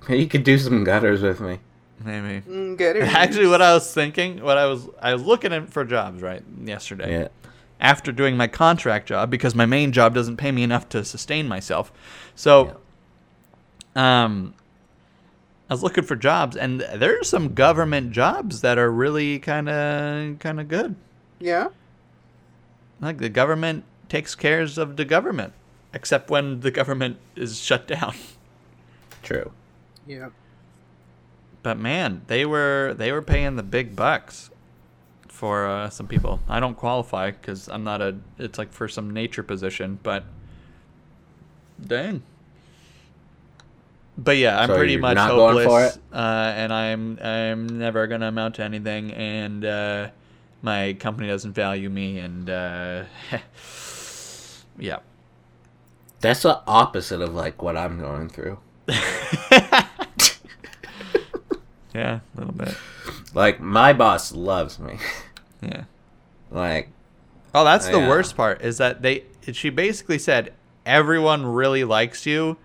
[0.09, 1.59] Maybe you could do some gutters with me.
[2.05, 2.41] Maybe.
[2.47, 3.03] Mm, get it?
[3.15, 7.21] Actually, what I was thinking, what I was, I was looking for jobs right yesterday.
[7.23, 7.29] Yeah.
[7.81, 11.49] After doing my contract job, because my main job doesn't pay me enough to sustain
[11.49, 11.91] myself,
[12.35, 12.77] so,
[13.97, 14.55] um,
[15.69, 20.39] I was looking for jobs, and there's some government jobs that are really kind of,
[20.41, 20.97] kind of good.
[21.39, 21.69] Yeah?
[23.01, 25.53] Like the government takes cares of the government,
[25.95, 28.15] except when the government is shut down.
[29.23, 29.53] True.
[30.07, 30.31] Yeah.
[31.63, 34.51] But man, they were they were paying the big bucks
[35.29, 36.41] for uh, some people.
[36.49, 38.17] I don't qualify because I'm not a.
[38.39, 40.25] It's like for some nature position, but
[41.85, 42.23] dang.
[44.17, 45.99] But yeah, I'm So pretty much hopeless?
[46.13, 50.11] Uh, and I'm I'm never gonna amount to anything, and uh,
[50.63, 53.05] my company doesn't value me, and uh,
[54.79, 54.99] yeah.
[56.21, 58.59] That's the opposite of like what I'm going through.
[61.95, 62.74] Yeah, a little bit.
[63.34, 64.99] Like my boss loves me.
[65.62, 65.84] Yeah.
[66.51, 66.88] like
[67.55, 70.55] Oh, that's the worst part is that they she basically said
[70.86, 72.57] everyone really likes you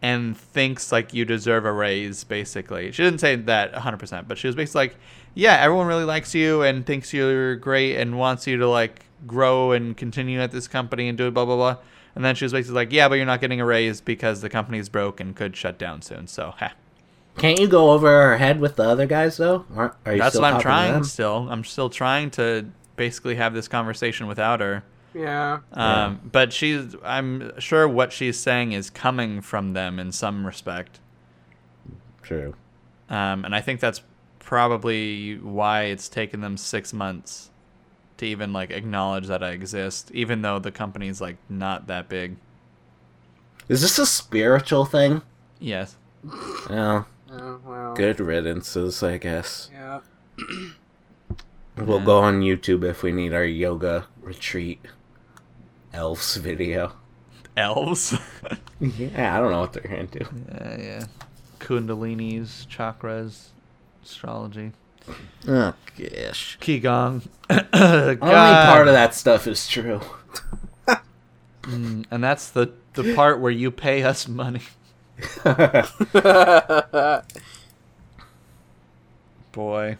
[0.00, 2.90] and thinks like you deserve a raise basically.
[2.90, 4.96] She didn't say that 100%, but she was basically like,
[5.34, 9.72] yeah, everyone really likes you and thinks you're great and wants you to like grow
[9.72, 11.76] and continue at this company and do blah blah blah.
[12.14, 14.48] And then she was basically like, yeah, but you're not getting a raise because the
[14.48, 16.26] company's broke and could shut down soon.
[16.26, 16.72] So, ha.
[17.38, 19.64] Can't you go over her head with the other guys though?
[19.74, 21.04] Aren't- Are you That's still what I'm talking to trying them?
[21.04, 21.48] still.
[21.50, 22.66] I'm still trying to
[22.96, 24.84] basically have this conversation without her.
[25.14, 25.58] Yeah.
[25.76, 26.04] Yeah.
[26.06, 31.00] Um, but she's, I'm sure what she's saying is coming from them in some respect.
[32.22, 32.54] True.
[33.10, 34.02] Um, and I think that's
[34.38, 37.50] probably why it's taken them six months
[38.18, 42.36] to even like acknowledge that I exist, even though the company's like not that big.
[43.68, 45.22] Is this a spiritual thing?
[45.58, 45.96] Yes.
[46.70, 47.94] Well, Oh, well.
[47.94, 49.70] good riddances, I guess.
[49.72, 50.00] Yeah.
[51.74, 52.04] We'll Yeah.
[52.04, 54.80] go on YouTube if we need our yoga retreat
[55.94, 56.92] elves video.
[57.56, 58.14] Elves.
[58.80, 60.26] Yeah, I don't know what they're into.
[60.50, 61.04] yeah, yeah.
[61.60, 63.50] Kundalini's, chakras,
[64.04, 64.72] astrology.
[65.48, 66.58] Oh gosh.
[66.60, 67.26] Qigong.
[67.50, 70.00] Only part of that stuff is true.
[71.62, 74.62] Mm, and that's the, the part where you pay us money.
[79.52, 79.96] Boy.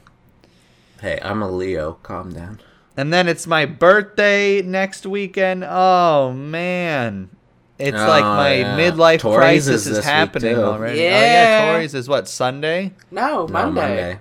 [1.00, 1.94] hey, I'm a Leo.
[2.02, 2.60] Calm down.
[2.96, 5.64] And then it's my birthday next weekend.
[5.66, 7.30] Oh man.
[7.78, 8.78] It's oh, like Oh, my yeah.
[8.78, 10.62] midlife Tori's crisis is is, happening too.
[10.62, 11.00] already.
[11.00, 11.20] Oh Yeah.
[11.66, 12.92] yeah, Tori's is what, Sunday?
[13.10, 14.18] no, No, Monday.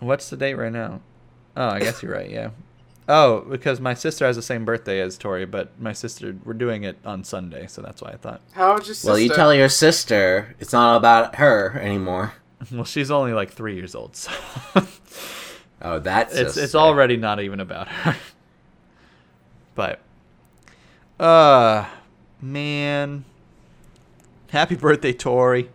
[0.00, 1.00] What's the date right now?
[1.56, 2.50] Oh, I guess you're right, yeah.
[3.12, 6.84] Oh, because my sister has the same birthday as Tori, but my sister we're doing
[6.84, 8.40] it on Sunday, so that's why I thought.
[8.52, 9.08] How old's your sister?
[9.10, 12.34] Well, you tell your sister it's not about her anymore.
[12.70, 14.30] Well, she's only like three years old, so
[15.82, 18.16] Oh, that's it's it's already not even about her.
[19.74, 20.00] but
[21.18, 21.86] uh
[22.42, 23.24] man.
[24.50, 25.70] Happy birthday, Tori.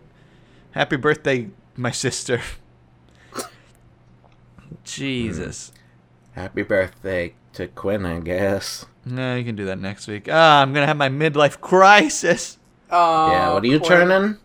[0.71, 2.39] Happy birthday, my sister.
[4.83, 5.71] Jesus.
[6.35, 8.85] Happy birthday to Quinn, I guess.
[9.05, 10.27] No, you can do that next week.
[10.29, 12.57] Ah, I'm gonna have my midlife crisis.
[12.91, 13.89] Oh, yeah, what are you Quinn.
[14.07, 14.37] turning?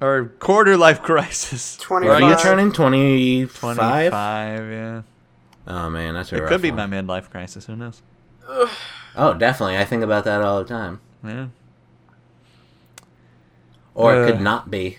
[0.00, 1.76] Or quarter life crisis.
[1.78, 2.22] 25.
[2.22, 2.72] Are you turning?
[2.72, 3.58] 25?
[4.10, 5.02] 25, yeah.
[5.66, 6.90] Oh, man, that's a It rough could be one.
[6.90, 8.02] my midlife crisis, who knows?
[8.48, 8.68] Ugh.
[9.16, 9.76] Oh, definitely.
[9.78, 11.00] I think about that all the time.
[11.24, 11.48] Yeah.
[13.94, 14.98] Or it Uh, could not be.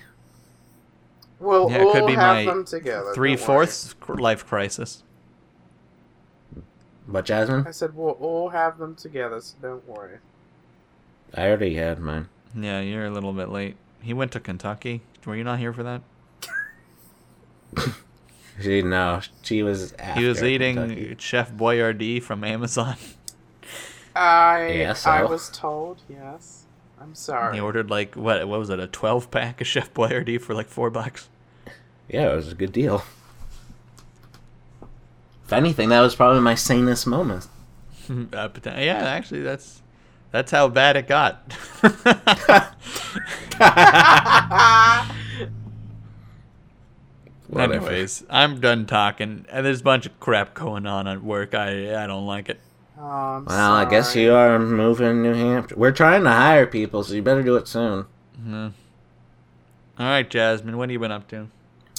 [1.39, 3.13] We'll Yeah, it could all be have my them together.
[3.13, 5.03] three fourths life crisis.
[7.11, 10.19] But Jasmine, I said we'll all have them together, so don't worry.
[11.33, 12.29] I already had mine.
[12.55, 13.77] Yeah, you're a little bit late.
[14.01, 15.01] He went to Kentucky.
[15.25, 16.01] Were you not here for that?
[18.61, 19.93] She no, she was.
[19.93, 21.15] After he was eating Kentucky.
[21.17, 22.97] Chef Boyardee from Amazon.
[24.15, 25.09] I Yeah, so?
[25.09, 25.27] I oh.
[25.27, 26.65] was told yes.
[26.99, 27.55] I'm sorry.
[27.55, 28.45] He ordered like what?
[28.47, 28.79] What was it?
[28.79, 31.29] A twelve pack of Chef Boyardee for like four bucks.
[32.09, 33.03] Yeah, it was a good deal.
[35.49, 37.47] If anything, that was probably my sanest moment.
[38.33, 39.81] uh, but, yeah, actually, that's
[40.29, 41.51] that's how bad it got.
[47.57, 49.47] Anyways, I'm done talking.
[49.49, 51.55] And there's a bunch of crap going on at work.
[51.55, 52.59] I I don't like it.
[52.99, 55.73] Oh, I'm Well, I guess you are moving to New Hampshire.
[55.75, 58.05] We're trying to hire people, so you better do it soon.
[58.47, 58.71] All
[59.97, 61.47] right, Jasmine, what have you been up to?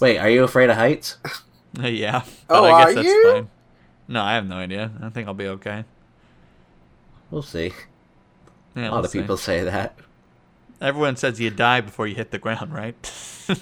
[0.00, 1.16] Wait, are you afraid of heights?
[1.78, 2.22] Uh, yeah.
[2.48, 3.32] Oh, I guess are that's you?
[3.32, 3.50] fine.
[4.08, 4.90] No, I have no idea.
[5.02, 5.84] I think I'll be okay.
[7.30, 7.72] We'll see.
[8.74, 9.20] Yeah, A lot we'll of see.
[9.20, 9.96] people say that.
[10.80, 12.96] Everyone says you die before you hit the ground, right?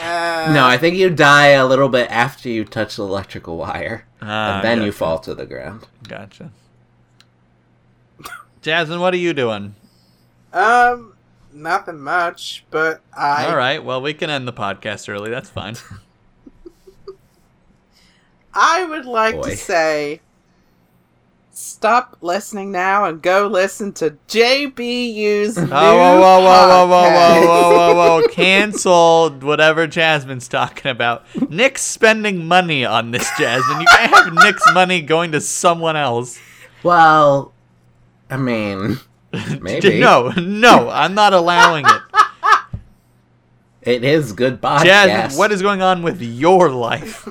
[0.00, 4.06] Uh, No, I think you die a little bit after you touch the electrical wire,
[4.20, 5.86] Ah, and then you fall to the ground.
[6.08, 6.50] Gotcha.
[8.60, 9.76] Jasmine, what are you doing?
[10.52, 11.14] Um,
[11.52, 13.46] nothing much, but I.
[13.46, 13.82] All right.
[13.84, 15.30] Well, we can end the podcast early.
[15.30, 15.76] That's fine.
[18.54, 19.50] I would like Boy.
[19.50, 20.20] to say,
[21.50, 27.10] stop listening now and go listen to JBU's Oh, new whoa, whoa, whoa, whoa, whoa,
[27.10, 28.28] whoa, whoa, whoa, whoa!
[28.32, 31.24] Cancel whatever Jasmine's talking about.
[31.50, 33.80] Nick's spending money on this, Jasmine.
[33.80, 36.38] You can't have Nick's money going to someone else.
[36.82, 37.52] Well,
[38.30, 38.98] I mean,
[39.60, 42.02] maybe No, no, I'm not allowing it.
[43.82, 44.84] it is good podcast.
[44.84, 47.28] Jasmine, what is going on with your life?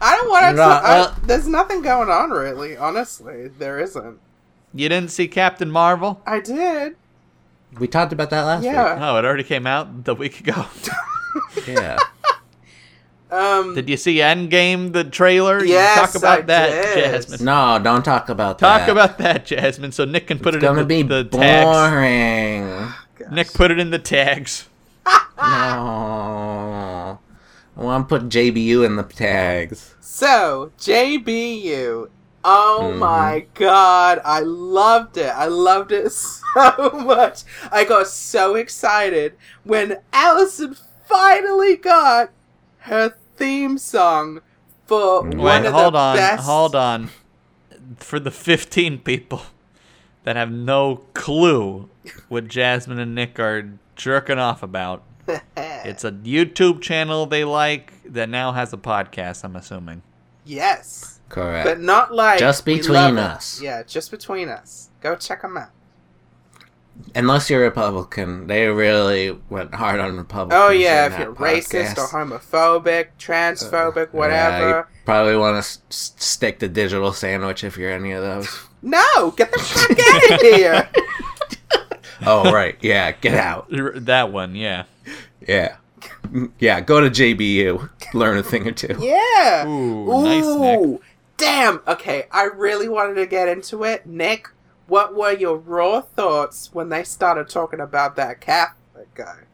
[0.00, 0.52] I don't want to.
[0.54, 2.76] No, well- there's nothing going on really.
[2.76, 4.18] Honestly, there isn't.
[4.72, 6.20] You didn't see Captain Marvel?
[6.26, 6.96] I did.
[7.78, 8.98] We talked about that last Yeah.
[9.00, 10.66] Oh, it already came out the week ago.
[11.66, 11.98] Yeah.
[13.30, 13.76] Um.
[13.76, 15.60] Did you see Endgame, the trailer?
[15.64, 16.94] You Yes, talk about I that, did.
[17.04, 17.44] Jasmine.
[17.44, 18.86] No, don't talk about Talk that.
[18.86, 21.22] Talk about that, Jasmine, so Nick can put It's it in gonna the, be the
[21.24, 21.66] tags.
[21.66, 23.32] boring.
[23.32, 24.68] Nick put it in the tags.
[25.06, 25.12] No.
[27.80, 29.94] I want to put JBU in the tags.
[30.00, 32.10] So JBU.
[32.44, 32.98] Oh Mhm.
[32.98, 35.30] my god, I loved it.
[35.34, 37.42] I loved it so much.
[37.72, 40.76] I got so excited when Allison
[41.08, 42.30] finally got
[42.80, 44.42] her theme song
[44.86, 46.44] for Wait, one of hold the on, best.
[46.44, 47.08] hold on.
[47.96, 49.42] For the 15 people
[50.24, 51.88] that have no clue
[52.28, 55.02] what Jasmine and Nick are jerking off about,
[55.84, 60.02] it's a YouTube channel they like that now has a podcast, I'm assuming.
[60.44, 61.64] yes, Correct.
[61.66, 63.20] but not like Just between love it.
[63.20, 63.60] us.
[63.62, 64.90] Yeah, just between us.
[65.00, 65.70] Go check them out.
[67.14, 70.60] Unless you're Republican, they really went hard on Republicans.
[70.62, 74.68] Oh yeah, if you're racist or homophobic, transphobic, uh, Yeah, whatever.
[74.90, 78.66] you probably want to s- s- stick the digital sandwich if you're any of those.
[78.82, 80.88] No, get the fuck out of here.
[82.26, 83.68] oh right, yeah, get out.
[84.04, 84.84] That one, yeah.
[85.46, 85.76] Yeah,
[86.58, 88.96] yeah, go to JBU, learn a thing or two.
[88.98, 89.66] Yeah.
[89.66, 91.00] Ooh, nice, Nick.
[91.36, 91.80] Damn.
[91.86, 94.06] Okay, I really wanted to get into it.
[94.06, 94.48] Nick,
[94.86, 99.44] what were your raw thoughts when they started talking about that Catholic guy?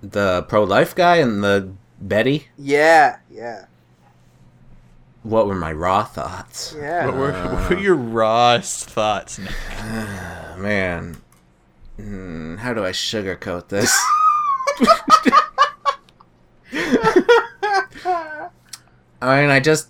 [0.00, 2.48] The pro-life guy and the Betty.
[2.56, 3.64] Yeah, yeah,
[5.28, 6.74] What were my raw thoughts?
[6.78, 7.04] yeah.
[7.04, 9.50] What were, what were your rawest thoughts, Nick?
[10.56, 11.18] Man,
[11.98, 13.94] mm, how do I sugarcoat this?
[19.20, 19.88] I mean, I just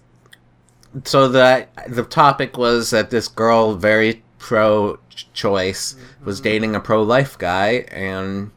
[1.05, 7.87] so that the topic was that this girl, very pro-choice, was dating a pro-life guy,
[7.93, 8.51] and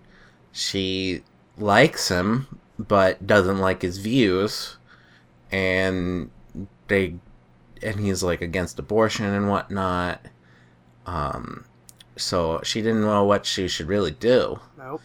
[0.51, 1.21] she
[1.59, 2.47] likes him
[2.79, 4.77] but doesn't like his views,
[5.51, 6.32] and
[6.91, 7.15] they
[7.81, 10.21] and he's like against abortion and whatnot.
[11.05, 11.65] Um,
[12.15, 14.59] so she didn't know what she should really do.
[14.77, 15.01] nope.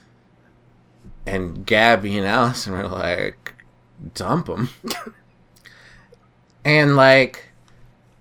[1.25, 3.55] And Gaby and Allison were like,
[4.15, 4.69] dump him.
[6.65, 7.51] and like,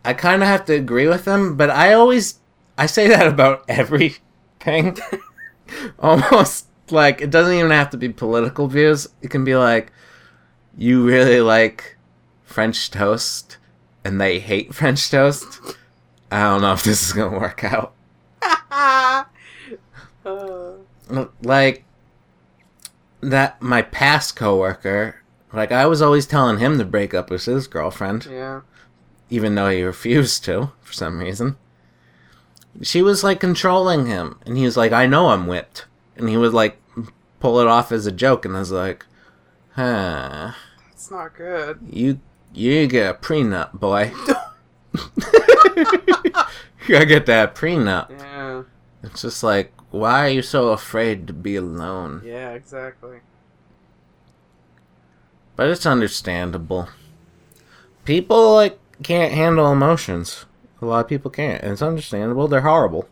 [0.04, 2.40] I kind of have to agree with them, but I always,
[2.78, 4.98] I say that about everything.
[6.00, 9.08] Almost like, it doesn't even have to be political views.
[9.22, 9.92] It can be like,
[10.78, 11.95] you really like
[12.56, 13.58] French toast
[14.06, 15.60] and they hate French toast.
[16.32, 17.94] I don't know if this is going to work out.
[21.44, 21.84] Like
[23.22, 25.16] that my past coworker
[25.54, 28.62] like i was always telling him to break up with his girlfriend yeah.
[29.30, 31.58] even though he refused to for some reason
[32.82, 35.86] she was like controlling him and he was like i know i'm whipped
[36.16, 36.80] and he would like
[37.40, 39.06] pull it off as a joke and i was like
[39.74, 40.52] huh
[40.92, 41.80] It's not good.
[41.90, 42.20] you
[42.56, 44.12] you get a prenup boy
[44.96, 48.64] you gotta get that prenup Yeah.
[49.04, 52.52] it's just like why are you so afraid to be alone Yeah.
[52.52, 53.20] Exactly.
[55.58, 56.90] But it's understandable.
[58.04, 60.46] People like can't handle emotions.
[60.82, 62.50] A lot of people can't, and it's understandable.
[62.50, 63.08] They're horrible.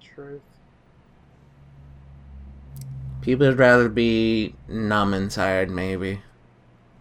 [0.00, 0.40] Truth.
[3.22, 6.20] People would rather be numb inside, maybe.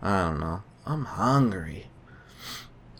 [0.01, 0.63] I don't know.
[0.87, 1.87] I'm hungry.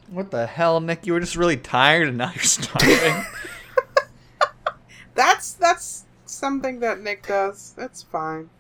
[0.10, 1.06] What the hell, Nick?
[1.06, 3.26] You were just really tired and now you're starving.
[5.16, 7.74] That's that's something that Nick does.
[7.76, 8.52] That's fine.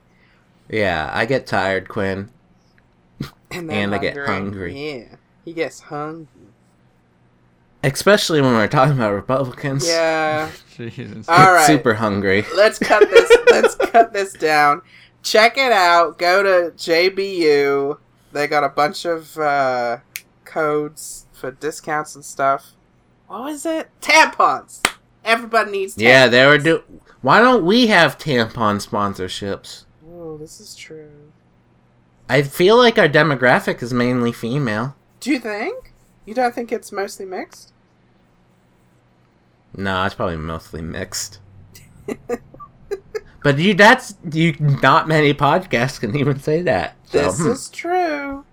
[0.70, 2.32] Yeah, I get tired, Quinn.
[3.52, 4.74] And, And I get hungry.
[4.98, 5.16] Yeah,
[5.46, 6.28] he gets hungry.
[7.84, 9.88] Especially when we're talking about Republicans.
[9.88, 10.50] Yeah.
[10.76, 11.30] Jesus.
[11.30, 11.68] All right.
[11.68, 12.44] Super hungry.
[12.56, 14.82] let's cut this let's cut this down
[15.24, 17.98] check it out go to jbu
[18.32, 19.98] they got a bunch of uh,
[20.46, 22.74] codes for discounts and stuff
[23.28, 24.86] what was it tampons
[25.26, 26.02] everybody needs tampons.
[26.02, 26.84] Yeah, they were do.
[27.22, 29.86] Why don't we have tampon sponsorships?
[30.10, 31.32] oh this is true
[32.30, 34.96] I feel like our demographic is mainly female.
[35.20, 35.94] do you think
[36.26, 37.74] you don't think it's mostly mixed
[39.76, 41.40] No, it's probably mostly mixed.
[43.48, 44.54] but you, that's you.
[44.60, 46.98] Not many podcasts can even say that.
[47.06, 48.44] So, this hmm, is true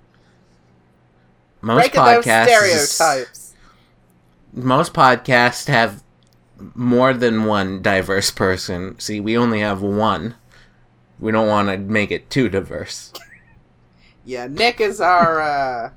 [1.61, 2.47] most breaking podcasts.
[2.47, 3.55] stereotypes
[4.53, 6.05] most podcasts have
[6.77, 8.97] more than one diverse person.
[9.01, 10.37] See, we only have one.
[11.19, 13.13] We don't want to make it too diverse.
[14.25, 15.91] yeah nick is our uh,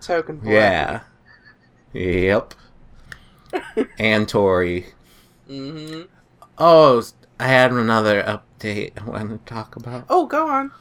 [0.00, 0.50] token boy.
[0.50, 1.00] Yeah.
[1.92, 2.54] Yep.
[3.98, 4.86] and Tori.
[5.46, 6.02] hmm
[6.58, 7.02] Oh,
[7.44, 10.06] I had another update I wanted to talk about.
[10.08, 10.72] oh go on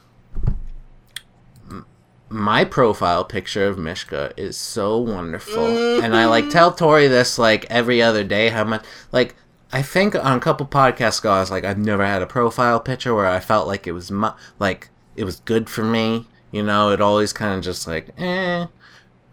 [2.30, 5.68] My profile picture of Mishka is so wonderful.
[6.01, 9.36] And I like tell Tori this like every other day how much like
[9.74, 12.80] I think on a couple podcasts ago I was like I've never had a profile
[12.80, 16.28] picture where I felt like it was mu- like it was good for me.
[16.51, 18.68] You know, it always kind of just like eh.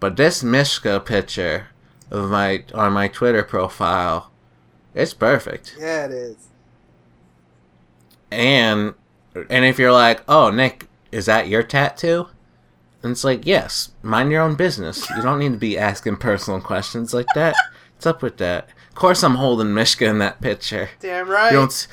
[0.01, 1.69] But this Mishka picture
[2.11, 4.31] of my on my Twitter profile,
[4.95, 5.77] it's perfect.
[5.79, 6.50] yeah it is
[8.31, 8.95] And
[9.49, 12.29] and if you're like, "Oh, Nick, is that your tattoo?"
[13.03, 15.09] And it's like, "Yes, mind your own business.
[15.11, 17.55] You don't need to be asking personal questions like that.
[17.95, 20.91] What's up with that?" Of course, I'm holding Mishka in that picture.
[21.01, 21.89] damn right You don't.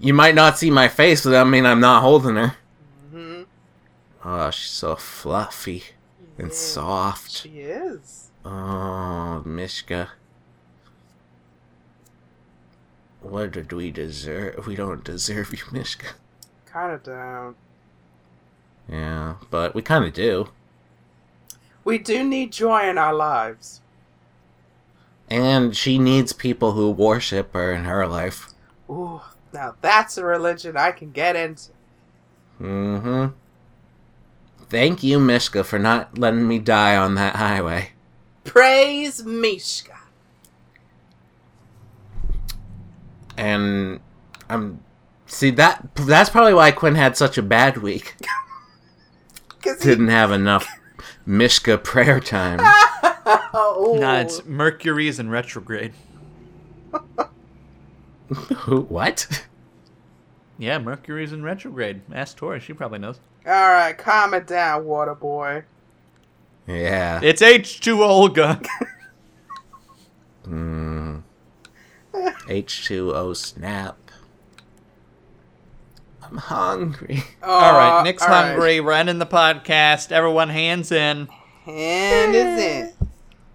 [0.00, 2.56] You might not see my face, but that mean I'm not holding her.
[3.14, 3.46] Mhm.
[4.24, 5.84] Oh, she's so fluffy
[6.38, 7.30] and soft.
[7.30, 8.30] She is.
[8.44, 10.10] Oh, Mishka.
[13.22, 14.66] What did we deserve?
[14.66, 16.08] We don't deserve you, Mishka.
[16.66, 17.54] Kind of down.
[18.88, 20.48] Yeah, but we kind of do.
[21.84, 23.80] We do need joy in our lives.
[25.30, 28.48] And she needs people who worship her in her life.
[28.90, 29.20] Ooh,
[29.52, 31.70] now that's a religion I can get into.
[32.60, 33.34] Mm-hmm.
[34.68, 37.90] Thank you, Mishka, for not letting me die on that highway.
[38.44, 39.91] Praise Mishka.
[43.36, 44.00] And
[44.48, 44.82] I'm
[45.26, 48.14] see that that's probably why Quinn had such a bad week.
[49.80, 50.68] Didn't have enough
[51.24, 52.58] Mishka prayer time.
[53.54, 55.94] oh, Nah, it's Mercury's in retrograde.
[58.56, 58.82] Who?
[58.82, 59.44] What?
[60.58, 62.02] Yeah, Mercury's in retrograde.
[62.12, 63.18] Ask Tori, she probably knows.
[63.46, 63.96] all right.
[63.96, 65.64] Calm it down, water boy.
[66.66, 67.20] Yeah.
[67.22, 68.60] It's H2 Olga.
[70.46, 71.22] Mm.
[72.14, 73.96] H2O snap.
[76.22, 77.22] I'm hungry.
[77.42, 78.48] All right, Nick's all right.
[78.52, 78.80] hungry.
[78.80, 80.12] We're ending the podcast.
[80.12, 81.28] Everyone, hands in.
[81.64, 82.92] Hand is in.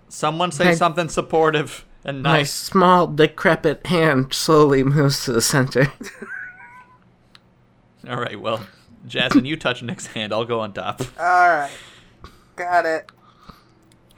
[0.09, 0.75] Someone say Okay.
[0.75, 2.53] something supportive and My nice.
[2.53, 5.91] small, decrepit hand slowly moves to the center.
[8.09, 8.65] All right, well,
[9.05, 10.33] Jasmine, you touch Nick's hand.
[10.33, 11.01] I'll go on top.
[11.19, 11.71] All right.
[12.55, 13.11] Got it.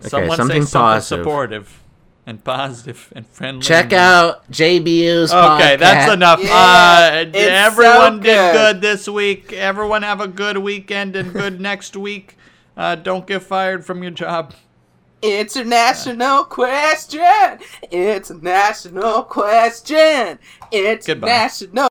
[0.01, 1.23] Someone say something something positive.
[1.25, 1.83] supportive
[2.29, 3.63] and positive and friendly.
[3.63, 6.39] Check out JBU's Okay, that's enough.
[6.41, 8.53] Yeah, uh, it's everyone so did good.
[8.53, 9.51] good this week.
[9.51, 12.37] Everyone have a good weekend and good next week.
[12.77, 14.53] Uh, don't get fired from your job.
[15.23, 17.59] International question.
[17.91, 20.37] International question.
[20.71, 21.87] International.